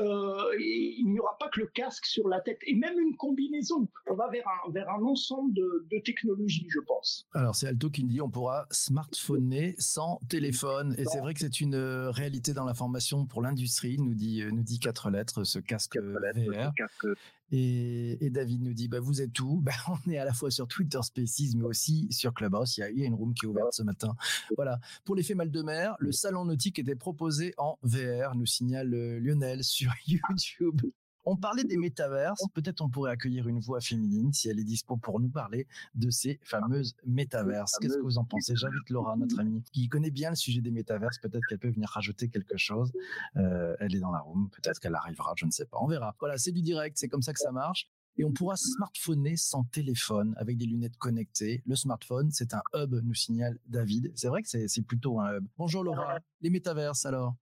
Euh, 0.00 0.54
il 0.58 1.04
n'y 1.06 1.18
aura 1.20 1.36
pas 1.38 1.48
que 1.48 1.60
le 1.60 1.66
casque 1.66 2.06
sur 2.06 2.28
la 2.28 2.40
tête 2.40 2.58
et 2.66 2.74
même 2.74 2.98
une 2.98 3.16
combinaison. 3.16 3.88
On 4.06 4.14
va 4.14 4.28
vers 4.30 4.46
un, 4.46 4.70
vers 4.72 4.88
un 4.90 5.02
ensemble 5.02 5.52
de, 5.54 5.86
de 5.90 5.98
technologies, 5.98 6.66
je 6.68 6.80
pense. 6.80 7.26
Alors 7.34 7.54
c'est 7.54 7.68
Alto 7.68 7.90
qui 7.90 8.04
me 8.04 8.10
dit 8.10 8.20
on 8.20 8.30
pourra 8.30 8.66
smartphoner 8.70 9.74
sans 9.78 10.20
téléphone 10.28 10.94
et 10.98 11.04
c'est 11.04 11.20
vrai 11.20 11.34
que 11.34 11.40
c'est 11.40 11.60
une 11.60 11.74
euh, 11.74 12.10
réalité 12.10 12.52
dans 12.52 12.64
l'information 12.64 13.26
pour 13.26 13.42
l'industrie. 13.42 13.98
Nous 13.98 14.14
dit 14.14 14.42
nous 14.50 14.62
dit 14.62 14.78
quatre 14.78 15.10
lettres 15.10 15.44
ce 15.44 15.58
casque 15.58 15.98
VR. 15.98 16.72
Et, 17.52 18.30
David 18.30 18.62
nous 18.62 18.74
dit, 18.74 18.88
bah, 18.88 19.00
vous 19.00 19.20
êtes 19.20 19.38
où? 19.40 19.60
Bah, 19.60 19.72
On 20.06 20.10
est 20.10 20.18
à 20.18 20.24
la 20.24 20.32
fois 20.32 20.50
sur 20.50 20.68
Twitter 20.68 21.00
Spaces, 21.02 21.54
mais 21.56 21.64
aussi 21.64 22.06
sur 22.10 22.32
Clubhouse. 22.32 22.78
Il 22.78 22.98
y, 22.98 23.02
a, 23.02 23.06
une 23.06 23.14
room 23.14 23.34
qui 23.34 23.46
est 23.46 23.48
ouverte 23.48 23.72
ce 23.72 23.82
matin. 23.82 24.14
Voilà. 24.56 24.78
Pour 25.04 25.16
l'effet 25.16 25.34
mal 25.34 25.50
de 25.50 25.62
mer, 25.62 25.96
le 25.98 26.12
salon 26.12 26.44
nautique 26.44 26.78
était 26.78 26.94
proposé 26.94 27.54
en 27.58 27.78
VR, 27.82 28.34
nous 28.36 28.46
signale 28.46 28.94
euh, 28.94 29.18
Lionel 29.18 29.64
sur 29.64 29.92
YouTube. 30.06 30.80
On 31.24 31.36
parlait 31.36 31.64
des 31.64 31.76
métaverses. 31.76 32.44
Peut-être 32.54 32.80
on 32.80 32.88
pourrait 32.88 33.12
accueillir 33.12 33.48
une 33.48 33.60
voix 33.60 33.80
féminine 33.80 34.32
si 34.32 34.48
elle 34.48 34.58
est 34.58 34.64
dispo 34.64 34.96
pour 34.96 35.20
nous 35.20 35.28
parler 35.28 35.66
de 35.94 36.10
ces 36.10 36.40
fameuses 36.42 36.96
métaverses. 37.04 37.76
Qu'est-ce 37.80 37.96
que 37.96 38.02
vous 38.02 38.18
en 38.18 38.24
pensez? 38.24 38.54
J'invite 38.56 38.88
Laura, 38.90 39.16
notre 39.16 39.38
amie, 39.38 39.62
qui 39.72 39.88
connaît 39.88 40.10
bien 40.10 40.30
le 40.30 40.36
sujet 40.36 40.60
des 40.60 40.70
métaverses. 40.70 41.18
Peut-être 41.18 41.46
qu'elle 41.48 41.58
peut 41.58 41.70
venir 41.70 41.88
rajouter 41.88 42.28
quelque 42.28 42.56
chose. 42.56 42.92
Euh, 43.36 43.76
elle 43.80 43.94
est 43.94 44.00
dans 44.00 44.12
la 44.12 44.20
room. 44.20 44.48
Peut-être 44.50 44.80
qu'elle 44.80 44.94
arrivera. 44.94 45.34
Je 45.36 45.46
ne 45.46 45.50
sais 45.50 45.66
pas. 45.66 45.78
On 45.80 45.86
verra. 45.86 46.14
Voilà, 46.20 46.38
c'est 46.38 46.52
du 46.52 46.62
direct. 46.62 46.96
C'est 46.98 47.08
comme 47.08 47.22
ça 47.22 47.32
que 47.32 47.40
ça 47.40 47.52
marche 47.52 47.88
et 48.20 48.24
on 48.24 48.32
pourra 48.32 48.56
smartphoner 48.56 49.36
sans 49.36 49.64
téléphone 49.64 50.34
avec 50.36 50.56
des 50.58 50.66
lunettes 50.66 50.96
connectées. 50.98 51.62
Le 51.66 51.74
smartphone, 51.74 52.30
c'est 52.32 52.54
un 52.54 52.62
hub, 52.74 52.94
nous 53.02 53.14
signale 53.14 53.58
David. 53.66 54.12
C'est 54.14 54.28
vrai 54.28 54.42
que 54.42 54.48
c'est 54.48 54.82
plutôt 54.82 55.20
un 55.20 55.36
hub. 55.36 55.46
Bonjour 55.56 55.84
Laura, 55.84 56.18
les 56.42 56.50
métaverses 56.50 57.06
alors? 57.06 57.36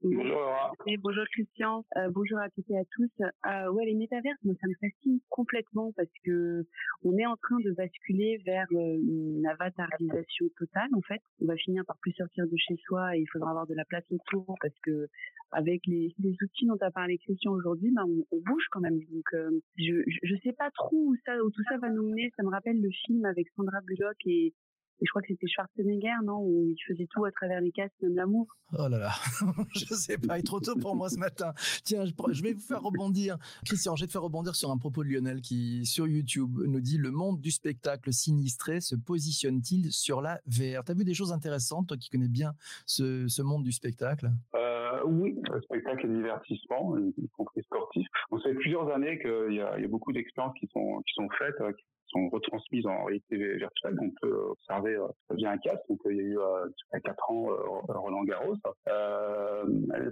Bonjour 1.02 1.24
Christian, 1.32 1.84
euh, 1.96 2.08
bonjour 2.10 2.38
à 2.38 2.48
toutes 2.50 2.70
et 2.70 2.78
à 2.78 2.84
tous. 2.92 3.10
Euh, 3.20 3.70
ouais, 3.72 3.84
les 3.84 3.94
métaverses, 3.94 4.38
moi 4.42 4.54
ça 4.60 4.66
me 4.66 4.74
fascine 4.74 5.20
complètement 5.28 5.92
parce 5.96 6.08
que 6.24 6.66
on 7.04 7.16
est 7.18 7.26
en 7.26 7.36
train 7.36 7.58
de 7.60 7.72
basculer 7.72 8.40
vers 8.44 8.66
euh, 8.72 8.96
une 8.96 9.46
avatarisation 9.46 10.46
totale 10.56 10.88
en 10.94 11.02
fait. 11.02 11.20
On 11.40 11.46
va 11.46 11.56
finir 11.56 11.84
par 11.86 11.96
plus 11.98 12.12
sortir 12.12 12.46
de 12.46 12.56
chez 12.56 12.76
soi 12.86 13.16
et 13.16 13.20
il 13.20 13.26
faudra 13.32 13.50
avoir 13.50 13.66
de 13.66 13.74
la 13.74 13.84
place 13.84 14.04
autour 14.10 14.56
parce 14.60 14.74
que 14.82 15.08
avec 15.52 15.86
les, 15.86 16.14
outils 16.18 16.66
dont 16.66 16.76
a 16.80 16.90
parlé 16.90 17.18
Christian 17.18 17.52
aujourd'hui, 17.52 17.90
ben 17.94 18.04
on, 18.04 18.40
bouge 18.40 18.66
quand 18.70 18.80
même. 18.80 18.98
Donc 19.10 19.34
je, 19.76 20.02
je 20.06 20.34
sais 20.42 20.52
pas 20.52 20.70
trop 20.70 20.96
où 20.96 21.16
ça, 21.24 21.42
où 21.42 21.50
tout 21.50 21.62
ça 21.68 21.78
va 21.78 21.90
nous 21.90 22.08
mener. 22.08 22.30
Ça 22.36 22.42
me 22.42 22.50
rappelle 22.50 22.80
le 22.80 22.90
film 23.06 23.24
avec 23.24 23.48
Sandra 23.56 23.80
Bullock 23.80 24.16
et, 24.26 24.52
je 25.00 25.10
crois 25.10 25.22
que 25.22 25.28
c'était 25.28 25.46
Schwarzenegger, 25.46 26.24
non 26.24 26.40
Où 26.40 26.68
il 26.68 26.76
faisait 26.86 27.06
tout 27.10 27.24
à 27.24 27.30
travers 27.30 27.60
les 27.60 27.72
casques, 27.72 27.94
même 28.02 28.16
l'amour. 28.16 28.46
Oh 28.78 28.88
là 28.88 28.98
là, 28.98 29.10
je 29.74 29.94
sais 29.94 30.18
pas, 30.18 30.36
il 30.36 30.40
est 30.40 30.42
trop 30.42 30.60
tôt 30.60 30.76
pour 30.76 30.94
moi 30.94 31.08
ce 31.08 31.18
matin. 31.18 31.52
Tiens, 31.84 32.04
je, 32.04 32.42
vais 32.42 32.52
vous 32.52 32.60
faire 32.60 32.82
rebondir. 32.82 33.38
Christian, 33.64 33.96
je 33.96 34.02
vais 34.02 34.06
te 34.06 34.12
faire 34.12 34.22
rebondir 34.22 34.54
sur 34.54 34.70
un 34.70 34.76
propos 34.76 35.04
de 35.04 35.08
Lionel 35.08 35.40
qui, 35.40 35.86
sur 35.86 36.06
YouTube, 36.06 36.58
nous 36.66 36.80
dit 36.80 36.98
Le 36.98 37.10
monde 37.10 37.40
du 37.40 37.50
spectacle 37.50 38.12
sinistré 38.12 38.80
se 38.80 38.94
positionne-t-il 38.94 39.90
sur 39.90 40.20
la 40.20 40.40
VR? 40.46 40.84
T'as 40.84 40.94
vu 40.94 41.04
des 41.04 41.14
choses 41.14 41.32
intéressantes, 41.32 41.88
toi 41.88 41.96
qui 41.96 42.10
connais 42.10 42.28
bien 42.28 42.52
ce, 42.84 43.26
ce 43.28 43.40
monde 43.40 43.62
du 43.62 43.72
spectacle? 43.72 44.30
Euh, 44.54 45.00
Oui, 45.06 45.38
le 45.50 45.62
spectacle 45.62 46.04
et 46.04 46.08
divertissement, 46.08 46.98
y 46.98 47.28
compris 47.30 47.62
sportif. 47.62 48.06
On 48.30 48.38
sait 48.40 48.52
plusieurs 48.54 48.92
années 48.92 49.18
qu'il 49.18 49.54
y, 49.54 49.60
a, 49.60 49.88
beaucoup 49.88 50.12
d'expériences 50.12 50.58
qui 50.58 50.68
sont, 50.72 51.02
qui 51.06 51.14
sont 51.14 51.28
faites, 51.38 51.60
euh, 51.62 51.72
qui 51.72 51.84
sont 52.08 52.28
retransmises 52.28 52.86
en 52.86 53.04
réalité 53.04 53.36
virtuelle. 53.56 53.96
On 54.00 54.10
peut 54.20 54.34
observer 54.50 54.96
euh, 54.96 55.06
via 55.30 55.50
un 55.50 55.58
casque. 55.58 55.82
Donc, 55.88 56.00
il 56.06 56.16
y 56.16 56.20
a 56.20 56.22
eu 56.22 56.38
y 56.38 56.96
a 56.96 57.00
quatre 57.00 57.30
ans 57.30 57.48
Roland 57.88 58.24
Garros. 58.24 58.56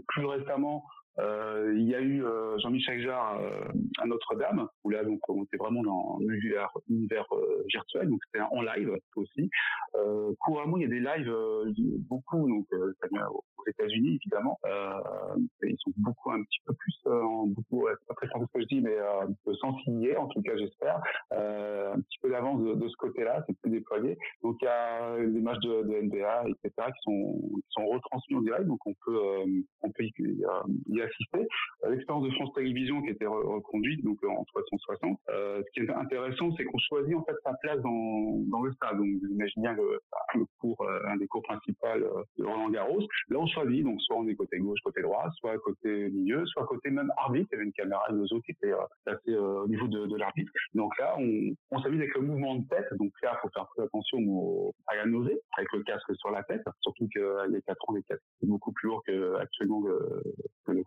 plus 0.08 0.24
récemment, 0.24 0.84
euh, 1.18 1.72
il 1.74 1.88
y 1.88 1.94
a 1.94 2.00
eu 2.00 2.24
euh, 2.24 2.58
Jean-Michel 2.58 3.00
Jarre 3.00 3.40
euh, 3.40 3.72
à 3.98 4.06
Notre-Dame, 4.06 4.68
où 4.84 4.90
là 4.90 5.02
donc 5.02 5.20
on 5.28 5.44
était 5.44 5.56
vraiment 5.56 5.82
dans 5.82 6.18
un 6.20 6.34
univers, 6.34 6.70
univers 6.88 7.26
virtuel, 7.68 8.10
donc 8.10 8.20
c'était 8.26 8.44
en 8.44 8.62
live 8.62 8.90
aussi. 9.16 9.50
couramment, 10.40 10.76
il 10.76 10.82
y 10.82 10.86
a 10.86 10.88
des 10.88 11.00
lives 11.00 11.32
beaucoup, 12.08 12.64
États-Unis 13.66 14.16
évidemment. 14.16 14.58
ils 15.62 15.76
sont 15.78 15.92
beaucoup 15.96 16.30
un 16.30 16.42
petit 16.42 16.60
peu 16.66 16.74
plus, 16.74 17.00
en, 17.06 17.46
beaucoup, 17.46 17.86
c'est 17.88 18.06
pas 18.06 18.14
très 18.14 18.28
simple 18.28 18.46
ce 18.46 18.58
que 18.58 18.60
je 18.62 18.66
dis, 18.66 18.80
mais 18.80 18.96
sans 19.60 19.76
signer, 19.80 20.16
en 20.16 20.26
tout 20.28 20.42
cas 20.42 20.56
j'espère, 20.56 21.00
un 21.30 22.00
petit 22.00 22.18
peu 22.22 22.30
d'avance 22.30 22.62
de, 22.62 22.88
ce 22.88 22.96
côté-là, 22.96 23.42
c'est 23.46 23.58
plus 23.60 23.70
déployé. 23.70 24.16
Donc 24.42 24.56
il 24.60 24.64
y 24.64 24.68
a 24.68 25.16
des 25.18 25.40
matchs 25.40 25.60
de, 25.60 26.00
NBA, 26.02 26.44
etc. 26.48 26.90
qui 26.92 27.02
sont 27.02 27.86
retransmis 27.86 28.36
en 28.36 28.42
direct, 28.42 28.66
donc 28.66 28.80
on 28.86 28.94
peut 28.94 30.04
y, 30.04 31.00
assisté. 31.00 31.46
L'expérience 31.88 32.24
de 32.24 32.30
France 32.32 32.52
Télévisions 32.54 33.02
qui 33.02 33.10
était 33.10 33.26
reconduite 33.26 34.04
donc 34.04 34.18
en 34.24 34.44
360. 34.44 35.18
Euh, 35.28 35.62
ce 35.62 35.70
qui 35.72 35.86
est 35.86 35.90
intéressant, 35.92 36.50
c'est 36.56 36.64
qu'on 36.64 36.78
choisit 36.78 37.14
en 37.14 37.24
fait 37.24 37.34
sa 37.44 37.52
place 37.62 37.80
dans, 37.80 38.62
le 38.62 38.72
stade. 38.72 38.96
Donc 38.96 39.06
vous 39.20 39.28
imaginez 39.28 39.62
bien 39.62 39.72
le, 39.74 40.00
le 40.34 40.44
cours, 40.60 40.80
euh, 40.82 41.00
un 41.08 41.16
des 41.16 41.26
cours 41.26 41.42
principaux 41.42 41.86
euh, 41.86 42.22
de 42.38 42.44
Roland 42.44 42.70
Garros. 42.70 43.00
Là, 43.28 43.38
on 43.38 43.46
donc 43.64 44.00
soit 44.02 44.16
on 44.16 44.26
est 44.28 44.34
côté 44.34 44.58
gauche, 44.58 44.78
côté 44.84 45.02
droit, 45.02 45.28
soit 45.38 45.56
côté 45.58 46.10
milieu, 46.10 46.44
soit 46.46 46.66
côté 46.66 46.90
même 46.90 47.12
arbitre. 47.16 47.48
Il 47.50 47.54
y 47.54 47.56
avait 47.56 47.64
une 47.64 47.72
caméra 47.72 48.02
autres 48.10 48.44
qui 48.44 48.52
était 48.52 48.72
placée 49.04 49.36
au 49.36 49.66
niveau 49.68 49.86
de, 49.88 50.06
de 50.06 50.16
l'arbitre. 50.16 50.52
Donc 50.74 50.96
là, 50.98 51.14
on, 51.18 51.54
on 51.70 51.80
s'amuse 51.80 52.00
avec 52.00 52.14
le 52.14 52.22
mouvement 52.22 52.56
de 52.56 52.66
tête. 52.68 52.86
Donc 52.98 53.12
là, 53.22 53.38
faut 53.42 53.48
faire 53.54 53.66
très 53.74 53.84
attention 53.84 54.72
à 54.86 54.96
la 54.96 55.06
nausée 55.06 55.38
avec 55.56 55.72
le 55.72 55.82
casque 55.82 56.14
sur 56.16 56.30
la 56.30 56.42
tête. 56.44 56.62
Surtout 56.80 57.08
qu'il 57.08 57.22
y 57.22 57.56
a 57.56 57.60
4 57.60 57.76
ans, 57.88 57.94
les 57.94 58.02
casques 58.02 58.22
sont 58.40 58.48
beaucoup 58.48 58.72
plus 58.72 58.88
lourds 58.88 59.02
que, 59.06 59.36
que 60.66 60.72
le 60.72 60.82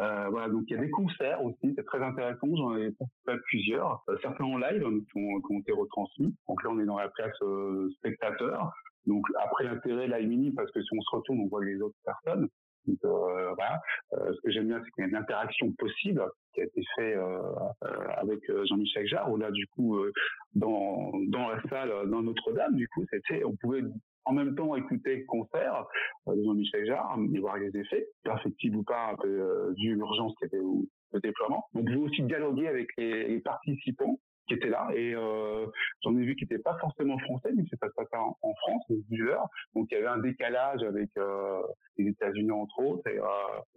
euh, 0.00 0.28
voilà, 0.30 0.48
donc 0.48 0.64
il 0.68 0.74
y 0.74 0.76
a 0.76 0.80
des 0.80 0.90
concerts 0.90 1.42
aussi, 1.44 1.74
c'est 1.76 1.84
très 1.84 2.02
intéressant. 2.02 2.48
J'en 2.56 2.76
ai 2.76 2.90
fait 3.26 3.36
plusieurs, 3.46 4.02
euh, 4.08 4.16
certains 4.22 4.44
en 4.44 4.58
live 4.58 4.84
hein, 4.84 4.98
qui 5.10 5.18
ont, 5.18 5.40
qui 5.40 5.54
ont, 5.54 5.60
été 5.60 5.72
retransmis. 5.72 6.34
Donc 6.48 6.62
là, 6.62 6.70
on 6.70 6.80
est 6.80 6.86
dans 6.86 6.98
la 6.98 7.08
place 7.08 7.36
euh, 7.42 7.88
spectateur. 7.98 8.72
Donc 9.06 9.24
après 9.42 9.64
l'intérêt 9.64 10.06
là 10.06 10.20
est 10.20 10.26
minime 10.26 10.54
parce 10.54 10.70
que 10.70 10.82
si 10.82 10.88
on 10.96 11.00
se 11.00 11.16
retourne, 11.16 11.40
on 11.40 11.48
voit 11.48 11.64
les 11.64 11.80
autres 11.80 11.96
personnes. 12.04 12.48
Donc, 12.86 12.98
euh, 13.06 13.54
voilà. 13.54 13.80
Euh, 14.12 14.30
ce 14.34 14.40
que 14.42 14.50
j'aime 14.50 14.68
bien, 14.68 14.78
c'est 14.84 14.90
qu'il 14.90 15.04
y 15.04 15.06
a 15.06 15.08
une 15.08 15.16
interaction 15.16 15.72
possible 15.78 16.22
qui 16.52 16.60
a 16.60 16.64
été 16.64 16.82
fait 16.96 17.14
euh, 17.16 17.40
avec 18.18 18.40
Jean-Michel 18.66 19.06
Jarre. 19.06 19.32
Où 19.32 19.38
là, 19.38 19.50
du 19.50 19.66
coup, 19.68 19.98
dans 20.54 21.10
dans 21.28 21.48
la 21.48 21.62
salle, 21.70 22.10
dans 22.10 22.22
Notre-Dame, 22.22 22.74
du 22.74 22.86
coup, 22.88 23.02
c'était, 23.10 23.42
on 23.42 23.56
pouvait 23.56 23.84
en 24.24 24.32
même 24.32 24.54
temps 24.54 24.74
écouter 24.74 25.16
le 25.16 25.24
concert 25.26 25.86
euh, 26.28 26.34
de 26.34 26.42
Jean-Michel 26.42 26.86
Jarre 26.86 27.18
et 27.34 27.38
voir 27.38 27.58
les 27.58 27.76
effets, 27.76 28.06
perfectibles 28.22 28.76
ou 28.76 28.82
pas, 28.82 29.10
un 29.12 29.16
peu 29.16 29.28
euh, 29.28 29.74
vu 29.76 29.94
l'urgence 29.94 30.34
qui 30.38 30.46
était 30.46 30.60
au, 30.60 30.86
déploiement. 31.22 31.64
Donc, 31.74 31.88
je 31.88 31.96
aussi 31.96 32.22
dialoguer 32.22 32.66
avec 32.66 32.88
les, 32.98 33.38
participants 33.38 34.18
qui 34.46 34.54
étaient 34.54 34.68
là. 34.68 34.88
Et 34.94 35.14
euh, 35.14 35.66
j'en 36.02 36.16
ai 36.16 36.24
vu 36.24 36.36
qui 36.36 36.44
n'étaient 36.44 36.62
pas 36.62 36.76
forcément 36.78 37.18
français 37.18 37.50
mais 37.54 37.64
c'est 37.70 37.78
pas 37.78 37.88
ça 37.96 38.20
en, 38.20 38.36
en 38.42 38.54
France 38.54 38.82
les 38.88 39.00
viewers 39.10 39.44
donc 39.74 39.88
il 39.90 39.94
y 39.94 39.96
avait 39.98 40.06
un 40.06 40.18
décalage 40.18 40.82
avec 40.82 41.10
euh, 41.16 41.60
les 41.98 42.08
États-Unis 42.08 42.50
entre 42.50 42.78
autres 42.80 43.08
et, 43.08 43.18
euh, 43.18 43.24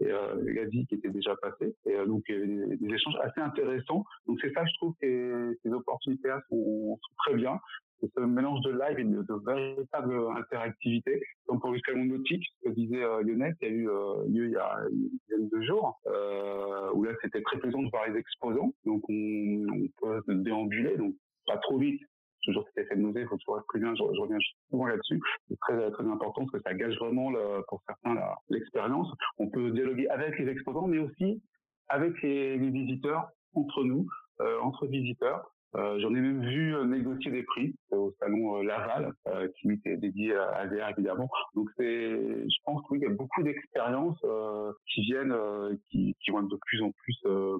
et 0.01 0.11
euh, 0.11 0.35
l'Asie 0.53 0.85
qui 0.87 0.95
était 0.95 1.09
déjà 1.09 1.35
passé 1.41 1.75
et 1.85 1.95
donc 2.05 2.23
il 2.27 2.35
y 2.35 2.37
avait 2.37 2.77
des, 2.77 2.93
échanges 2.93 3.17
assez 3.21 3.41
intéressants. 3.41 4.03
Donc 4.27 4.39
c'est 4.41 4.51
ça 4.53 4.65
je 4.65 4.73
trouve 4.75 4.93
que 5.01 5.57
ces 5.63 5.69
opportunités 5.69 6.29
sont, 6.49 6.97
sont 7.01 7.15
très 7.17 7.35
bien 7.35 7.59
c'est 7.99 8.17
un 8.17 8.27
mélange 8.27 8.61
de 8.61 8.71
live 8.71 8.99
et 8.99 9.03
de, 9.03 9.45
véritable 9.45 10.15
interactivité. 10.35 11.21
Comme 11.45 11.59
pour 11.59 11.71
le 11.71 12.03
nautique, 12.03 12.43
ce 12.45 12.69
que 12.69 12.75
disait 12.75 13.03
euh, 13.03 13.21
Lionel, 13.23 13.55
qui 13.59 13.65
a 13.65 13.69
eu 13.69 13.89
euh, 13.89 14.25
lieu 14.27 14.47
il 14.47 14.51
y 14.51 14.57
a 14.57 14.77
une 14.91 15.09
dizaine 15.09 15.49
de 15.49 15.61
jours, 15.61 15.99
euh, 16.07 16.91
où 16.93 17.03
là 17.03 17.11
c'était 17.21 17.41
très 17.41 17.57
plaisant 17.59 17.81
de 17.81 17.89
voir 17.89 18.07
les 18.07 18.19
exposants. 18.19 18.73
Donc 18.85 19.03
on, 19.09 19.65
on 20.01 20.21
peut 20.21 20.35
déambuler, 20.35 20.97
donc 20.97 21.15
pas 21.45 21.57
trop 21.57 21.77
vite, 21.77 22.01
toujours 22.43 22.65
cet 22.67 22.85
effet 22.85 22.95
de 22.95 23.01
nausée, 23.01 23.21
il 23.21 23.27
faut 23.27 23.37
toujours 23.37 23.59
être 23.59 23.79
bien, 23.79 23.95
je, 23.95 24.03
reviens 24.03 24.37
souvent 24.69 24.87
là-dessus, 24.87 25.19
c'est 25.47 25.59
très 25.59 25.91
très 25.91 26.05
important 26.05 26.45
parce 26.45 26.63
que 26.63 26.69
ça 26.69 26.73
gage 26.73 26.97
vraiment 26.97 27.31
pour 27.67 27.81
certains 27.87 28.15
l'expérience. 28.49 29.11
On 29.37 29.49
peut 29.49 29.71
dialoguer 29.71 30.07
avec 30.09 30.37
les 30.39 30.49
exposants, 30.49 30.87
mais 30.87 30.99
aussi 30.99 31.41
avec 31.89 32.21
les, 32.21 32.57
les 32.57 32.69
visiteurs, 32.69 33.29
entre 33.53 33.83
nous, 33.83 34.07
euh, 34.41 34.59
entre 34.61 34.85
visiteurs, 34.85 35.51
euh, 35.75 35.99
J'en 35.99 36.09
ai 36.15 36.21
même 36.21 36.41
vu 36.41 36.75
euh, 36.75 36.85
négocier 36.85 37.31
des 37.31 37.43
prix 37.43 37.75
au 37.91 38.13
salon 38.19 38.57
euh, 38.57 38.63
Laval, 38.63 39.13
euh, 39.27 39.47
qui 39.59 39.71
était 39.71 39.97
dédié 39.97 40.33
à 40.35 40.59
ADR 40.59 40.89
évidemment. 40.97 41.29
Donc 41.55 41.69
c'est, 41.77 41.83
je 41.85 42.57
pense 42.65 42.81
qu'il 42.87 43.01
y 43.01 43.05
a 43.05 43.09
beaucoup 43.09 43.43
d'expériences 43.43 44.19
qui 44.87 45.01
viennent, 45.01 45.35
qui, 45.89 46.15
qui, 46.21 46.31
vont 46.31 46.39
être 46.39 46.49
de 46.49 46.59
plus 46.65 46.81
en 46.81 46.91
plus 46.91 47.17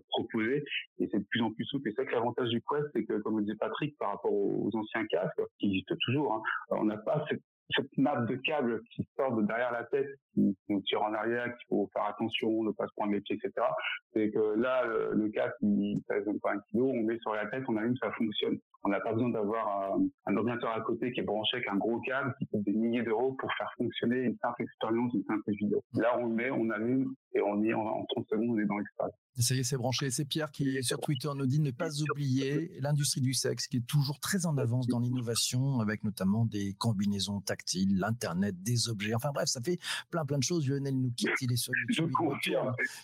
proposées, 0.09 0.63
et 0.99 1.07
c'est 1.11 1.19
de 1.19 1.25
plus 1.29 1.41
en 1.41 1.51
plus 1.51 1.65
souple. 1.65 1.89
Et 1.89 1.93
c'est 1.95 2.05
que 2.05 2.11
l'avantage 2.11 2.49
du 2.49 2.61
Quest, 2.61 2.87
c'est 2.93 3.05
que, 3.05 3.19
comme 3.19 3.37
le 3.37 3.43
disait 3.43 3.57
Patrick, 3.57 3.97
par 3.97 4.11
rapport 4.11 4.33
aux 4.33 4.69
anciens 4.73 5.05
casques, 5.07 5.41
qui 5.59 5.67
existent 5.67 5.95
toujours, 6.05 6.33
hein, 6.33 6.41
on 6.71 6.85
n'a 6.85 6.97
pas 6.97 7.25
cette 7.29 7.41
cette 7.75 7.97
nappe 7.97 8.27
de 8.27 8.35
câble 8.35 8.81
qui 8.91 9.07
sort 9.15 9.35
de 9.35 9.43
derrière 9.43 9.71
la 9.71 9.83
tête, 9.83 10.07
qui, 10.33 10.55
nous 10.69 10.81
tire 10.81 11.01
en 11.01 11.13
arrière, 11.13 11.45
qu'il 11.45 11.67
faut 11.69 11.89
faire 11.93 12.05
attention, 12.05 12.63
ne 12.63 12.71
pas 12.71 12.87
se 12.87 12.93
prendre 12.95 13.11
les 13.11 13.21
pieds, 13.21 13.35
etc. 13.35 13.65
C'est 14.13 14.29
que 14.31 14.55
là, 14.59 14.85
le, 14.85 15.29
casque, 15.29 15.55
il 15.61 16.01
pèse 16.07 16.25
même 16.25 16.39
pas 16.39 16.53
un 16.53 16.59
kilo, 16.69 16.89
on 16.89 17.03
met 17.03 17.17
sur 17.19 17.33
la 17.33 17.45
tête, 17.47 17.63
on 17.67 17.77
allume, 17.77 17.97
ça 17.97 18.11
fonctionne. 18.11 18.57
On 18.83 18.89
n'a 18.89 18.99
pas 18.99 19.13
besoin 19.13 19.29
d'avoir 19.29 19.93
un, 19.93 20.07
un, 20.27 20.37
ordinateur 20.37 20.71
à 20.71 20.81
côté 20.81 21.11
qui 21.11 21.19
est 21.19 21.23
branché 21.23 21.57
avec 21.57 21.67
un 21.67 21.75
gros 21.75 21.99
câble 22.01 22.33
qui 22.39 22.47
coûte 22.47 22.63
des 22.63 22.73
milliers 22.73 23.03
d'euros 23.03 23.33
pour 23.33 23.51
faire 23.57 23.71
fonctionner 23.77 24.21
une 24.21 24.37
simple 24.37 24.61
expérience, 24.61 25.13
une 25.13 25.23
simple 25.23 25.51
vidéo. 25.51 25.83
Là, 25.93 26.17
on 26.19 26.27
le 26.27 26.33
met, 26.33 26.51
on 26.51 26.69
allume 26.69 27.13
et 27.37 27.41
on 27.41 27.61
y 27.63 27.69
est 27.69 27.73
en, 27.73 28.05
30 28.09 28.27
secondes, 28.29 28.49
on 28.49 28.59
est 28.59 28.65
dans 28.65 28.77
l'espace. 28.77 29.11
Ça 29.39 29.53
y 29.53 29.59
est, 29.59 29.63
c'est 29.63 29.77
branché. 29.77 30.09
C'est 30.09 30.25
Pierre 30.25 30.51
qui, 30.51 30.81
sur 30.83 30.99
Twitter, 30.99 31.29
nous 31.35 31.45
dit 31.45 31.59
ne 31.59 31.69
pas 31.69 31.89
oublier 32.01 32.71
l'industrie 32.79 33.21
du 33.21 33.35
sexe 33.35 33.67
qui 33.67 33.77
est 33.77 33.87
toujours 33.87 34.19
très 34.19 34.47
en 34.47 34.57
avance 34.57 34.87
dans 34.87 34.99
l'innovation 34.99 35.79
avec 35.79 36.03
notamment 36.03 36.45
des 36.45 36.73
combinaisons 36.73 37.39
tactiles, 37.41 37.99
l'Internet, 37.99 38.55
des 38.63 38.89
objets. 38.89 39.13
Enfin 39.13 39.31
bref, 39.33 39.47
ça 39.47 39.61
fait 39.61 39.77
plein 40.09 40.25
plein 40.25 40.39
de 40.39 40.43
choses. 40.43 40.67
Lionel 40.67 40.99
nous 40.99 41.11
quitte, 41.11 41.39
il 41.41 41.51
est 41.51 41.57
sur 41.57 41.71
YouTube, 41.87 42.11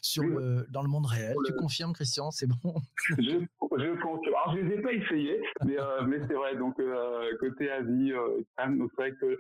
sur 0.02 0.24
le, 0.24 0.66
dans 0.72 0.82
le 0.82 0.90
monde 0.90 1.06
réel. 1.06 1.36
Tu 1.46 1.54
confirmes, 1.54 1.94
Christian? 1.94 2.32
C'est 2.32 2.48
bon? 2.48 2.74
Je, 3.20 3.46
je 3.78 4.02
confirme. 4.02 4.34
Alors, 4.44 4.56
je 4.56 4.62
ne 4.62 4.70
les 4.70 4.76
ai 4.76 4.82
pas 4.82 4.94
essayés, 4.94 5.42
mais, 5.66 5.80
euh, 5.80 6.02
mais 6.08 6.18
c'est 6.28 6.34
vrai. 6.34 6.56
Donc, 6.56 6.80
euh, 6.80 7.32
côté 7.40 7.70
Asie, 7.70 8.12
euh, 8.12 8.42
c'est 8.58 8.96
vrai 8.98 9.12
que 9.14 9.38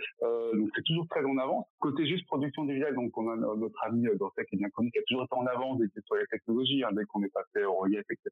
donc 0.56 0.70
c'est 0.76 0.84
toujours 0.84 1.08
très 1.08 1.24
en 1.26 1.38
avance. 1.38 1.66
Côté 1.80 2.06
juste 2.06 2.26
production 2.28 2.66
du 2.66 2.74
visuel, 2.74 2.94
donc 2.96 3.18
on 3.18 3.30
a 3.30 3.36
notre 3.36 3.84
ami 3.86 4.08
dans 4.20 4.30
qui 4.30 4.56
est 4.56 4.58
bien 4.58 4.70
connu, 4.70 4.83
qui 4.92 5.00
a 5.00 5.02
toujours 5.08 5.24
été 5.24 5.36
en 5.36 5.46
avance 5.46 5.80
sur 6.06 6.16
les 6.16 6.26
technologies, 6.28 6.84
hein, 6.84 6.90
dès 6.94 7.06
qu'on 7.06 7.24
est 7.24 7.34
passé 7.34 7.66
au 7.66 7.76
relief, 7.76 8.04
etc. 8.10 8.30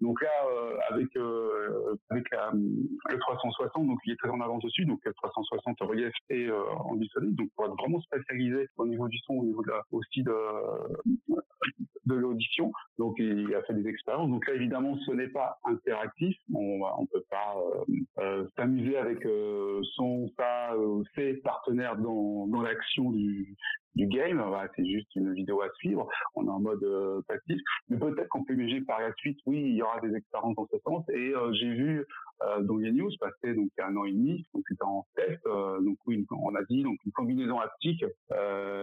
Donc 0.00 0.20
là, 0.22 0.30
avec 0.90 1.08
avec 2.10 2.26
le 2.32 3.18
360, 3.18 3.86
donc 3.86 3.98
il 4.04 4.12
est 4.12 4.16
très 4.16 4.30
en 4.30 4.40
avance 4.40 4.62
dessus. 4.62 4.84
Donc 4.84 5.00
le 5.04 5.12
360 5.12 5.80
relief 5.80 6.12
et 6.30 6.50
en 6.50 6.98
solide. 7.12 7.34
Donc 7.36 7.50
pour 7.54 7.66
être 7.66 7.76
vraiment 7.76 8.00
spécialisé 8.00 8.68
au 8.76 8.86
niveau 8.86 9.08
du 9.08 9.18
son, 9.18 9.34
au 9.34 9.44
niveau 9.44 9.62
de 9.62 9.70
la, 9.70 9.82
aussi 9.92 10.22
de 10.22 10.32
de 12.08 12.14
l'audition. 12.14 12.72
Donc 12.98 13.16
il 13.18 13.54
a 13.54 13.62
fait 13.62 13.74
des 13.74 13.88
expériences. 13.88 14.30
Donc 14.30 14.46
là 14.48 14.54
évidemment 14.54 14.96
ce 15.06 15.12
n'est 15.12 15.28
pas 15.28 15.58
interactif. 15.64 16.36
On 16.54 16.80
on 16.98 17.06
peut 17.06 17.24
pas 17.30 17.54
euh, 17.56 17.94
euh, 18.18 18.48
s'amuser 18.56 18.96
avec 18.96 19.24
euh, 19.26 19.80
son 19.94 20.28
ça 20.36 20.74
ses 21.14 21.34
partenaires 21.34 21.96
dans 21.96 22.46
dans 22.46 22.62
l'action 22.62 23.10
du 23.10 23.54
du 23.98 24.06
game, 24.06 24.42
c'est 24.76 24.86
juste 24.86 25.14
une 25.16 25.34
vidéo 25.34 25.60
à 25.60 25.68
suivre, 25.74 26.08
on 26.34 26.46
est 26.46 26.50
en 26.50 26.60
mode 26.60 26.86
passif, 27.26 27.60
mais 27.88 27.98
peut-être 27.98 28.28
peut 28.44 28.54
imaginer 28.54 28.82
par 28.82 29.00
la 29.00 29.12
suite, 29.14 29.38
oui, 29.46 29.60
il 29.60 29.74
y 29.74 29.82
aura 29.82 30.00
des 30.00 30.14
expériences 30.14 30.56
dans 30.56 30.68
ce 30.72 30.78
sens, 30.86 31.04
et 31.10 31.32
j'ai 31.52 31.74
vu 31.74 32.04
euh, 32.42 32.62
les 32.78 32.92
news 32.92 33.10
passer 33.20 33.54
donc 33.54 33.68
il 33.76 33.82
un 33.82 33.96
an 33.96 34.04
et 34.04 34.12
demi, 34.12 34.46
donc 34.54 34.62
c'était 34.68 34.84
en 34.84 35.04
test, 35.16 35.44
donc 35.44 35.98
oui, 36.06 36.24
on 36.30 36.54
a 36.54 36.62
dit 36.70 36.82
donc 36.82 36.96
une 37.04 37.12
combinaison 37.12 37.58
haptique, 37.58 38.04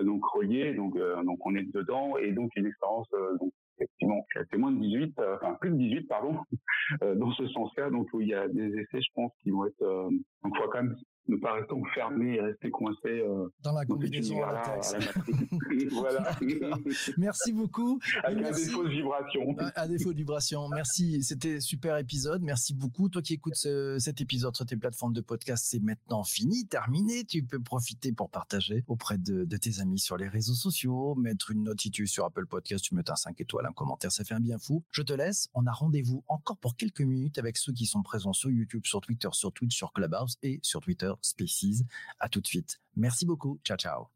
donc 0.03 0.25
reliée, 0.25 0.73
donc 0.73 0.97
donc 0.97 1.39
on 1.45 1.55
est 1.55 1.71
dedans, 1.73 2.17
et 2.17 2.31
donc 2.31 2.51
une 2.55 2.67
expérience 2.67 3.09
donc 3.39 3.51
effectivement, 3.77 4.25
c'est 4.49 4.57
moins 4.57 4.71
de 4.71 4.79
18, 4.79 5.19
euh, 5.19 5.35
enfin 5.35 5.57
plus 5.59 5.71
de 5.71 5.77
18, 5.77 6.07
pardon, 6.07 6.37
euh, 7.03 7.15
dans 7.15 7.31
ce 7.33 7.47
sens-là. 7.47 7.89
Donc, 7.89 8.07
il 8.19 8.27
y 8.27 8.33
a 8.33 8.47
des 8.47 8.77
essais, 8.77 9.01
je 9.01 9.09
pense, 9.13 9.31
qui 9.41 9.51
vont 9.51 9.65
être, 9.65 9.81
euh, 9.81 10.09
donc, 10.43 10.57
faut 10.57 10.69
quand 10.69 10.83
même 10.83 10.95
ne 11.27 11.37
pas 11.37 11.53
rester 11.53 11.73
enfermé 11.73 12.35
et 12.35 12.41
rester 12.41 12.69
coincé 12.69 12.99
euh, 13.05 13.47
dans 13.63 13.73
la 13.73 13.85
combinaison 13.85 14.43
à 14.43 14.53
la 14.53 14.61
voilà. 15.91 16.37
merci 17.17 17.51
beaucoup. 17.51 17.99
Avec 18.23 18.45
un 18.45 18.51
défaut 18.51 18.83
de 18.83 18.89
vibration. 18.89 19.55
Un 19.75 19.87
défaut 19.87 20.11
de 20.11 20.17
vibration. 20.17 20.69
Merci. 20.69 21.23
C'était 21.23 21.59
super 21.59 21.97
épisode. 21.97 22.41
Merci 22.43 22.73
beaucoup. 22.73 23.09
Toi 23.09 23.21
qui 23.21 23.33
écoutes 23.33 23.55
cet 23.55 24.21
épisode 24.21 24.55
sur 24.55 24.65
tes 24.65 24.77
plateformes 24.77 25.13
de 25.13 25.21
podcast, 25.21 25.65
c'est 25.67 25.79
maintenant 25.79 26.23
fini, 26.23 26.67
terminé. 26.67 27.23
Tu 27.25 27.43
peux 27.43 27.61
profiter 27.61 28.11
pour 28.11 28.29
partager 28.29 28.83
auprès 28.87 29.17
de, 29.17 29.45
tes 29.57 29.79
amis 29.79 29.99
sur 29.99 30.17
les 30.17 30.27
réseaux 30.27 30.53
sociaux, 30.53 31.15
mettre 31.15 31.51
une 31.51 31.63
note 31.63 31.81
si 31.81 31.91
tu 31.91 32.03
es 32.03 32.07
sur 32.07 32.25
Apple 32.25 32.45
Podcast, 32.45 32.83
tu 32.83 32.93
mets 32.93 33.09
un 33.09 33.15
5 33.15 33.39
étoiles, 33.39 33.65
un 33.65 33.73
commentaire, 33.73 34.11
ça 34.11 34.23
fait 34.23 34.33
un 34.33 34.39
bien 34.39 34.57
fou. 34.57 34.83
Je 34.91 35.01
te 35.01 35.13
laisse. 35.13 35.49
On 35.53 35.65
a 35.65 35.71
rendez-vous 35.71 36.23
encore 36.27 36.57
pour 36.57 36.75
quelques 36.75 37.01
minutes 37.01 37.37
avec 37.37 37.57
ceux 37.57 37.73
qui 37.73 37.85
sont 37.85 38.03
présents 38.03 38.33
sur 38.33 38.49
YouTube, 38.49 38.85
sur 38.85 39.01
Twitter, 39.01 39.29
sur 39.31 39.51
Twitch, 39.51 39.75
sur 39.75 39.93
Clubhouse 39.93 40.37
et 40.43 40.59
sur 40.61 40.81
Twitter 40.81 41.11
Species. 41.21 41.85
À 42.19 42.29
tout 42.29 42.41
de 42.41 42.47
suite. 42.47 42.79
Merci 42.95 43.25
beaucoup. 43.25 43.59
Ciao, 43.63 43.77
ciao. 43.77 44.15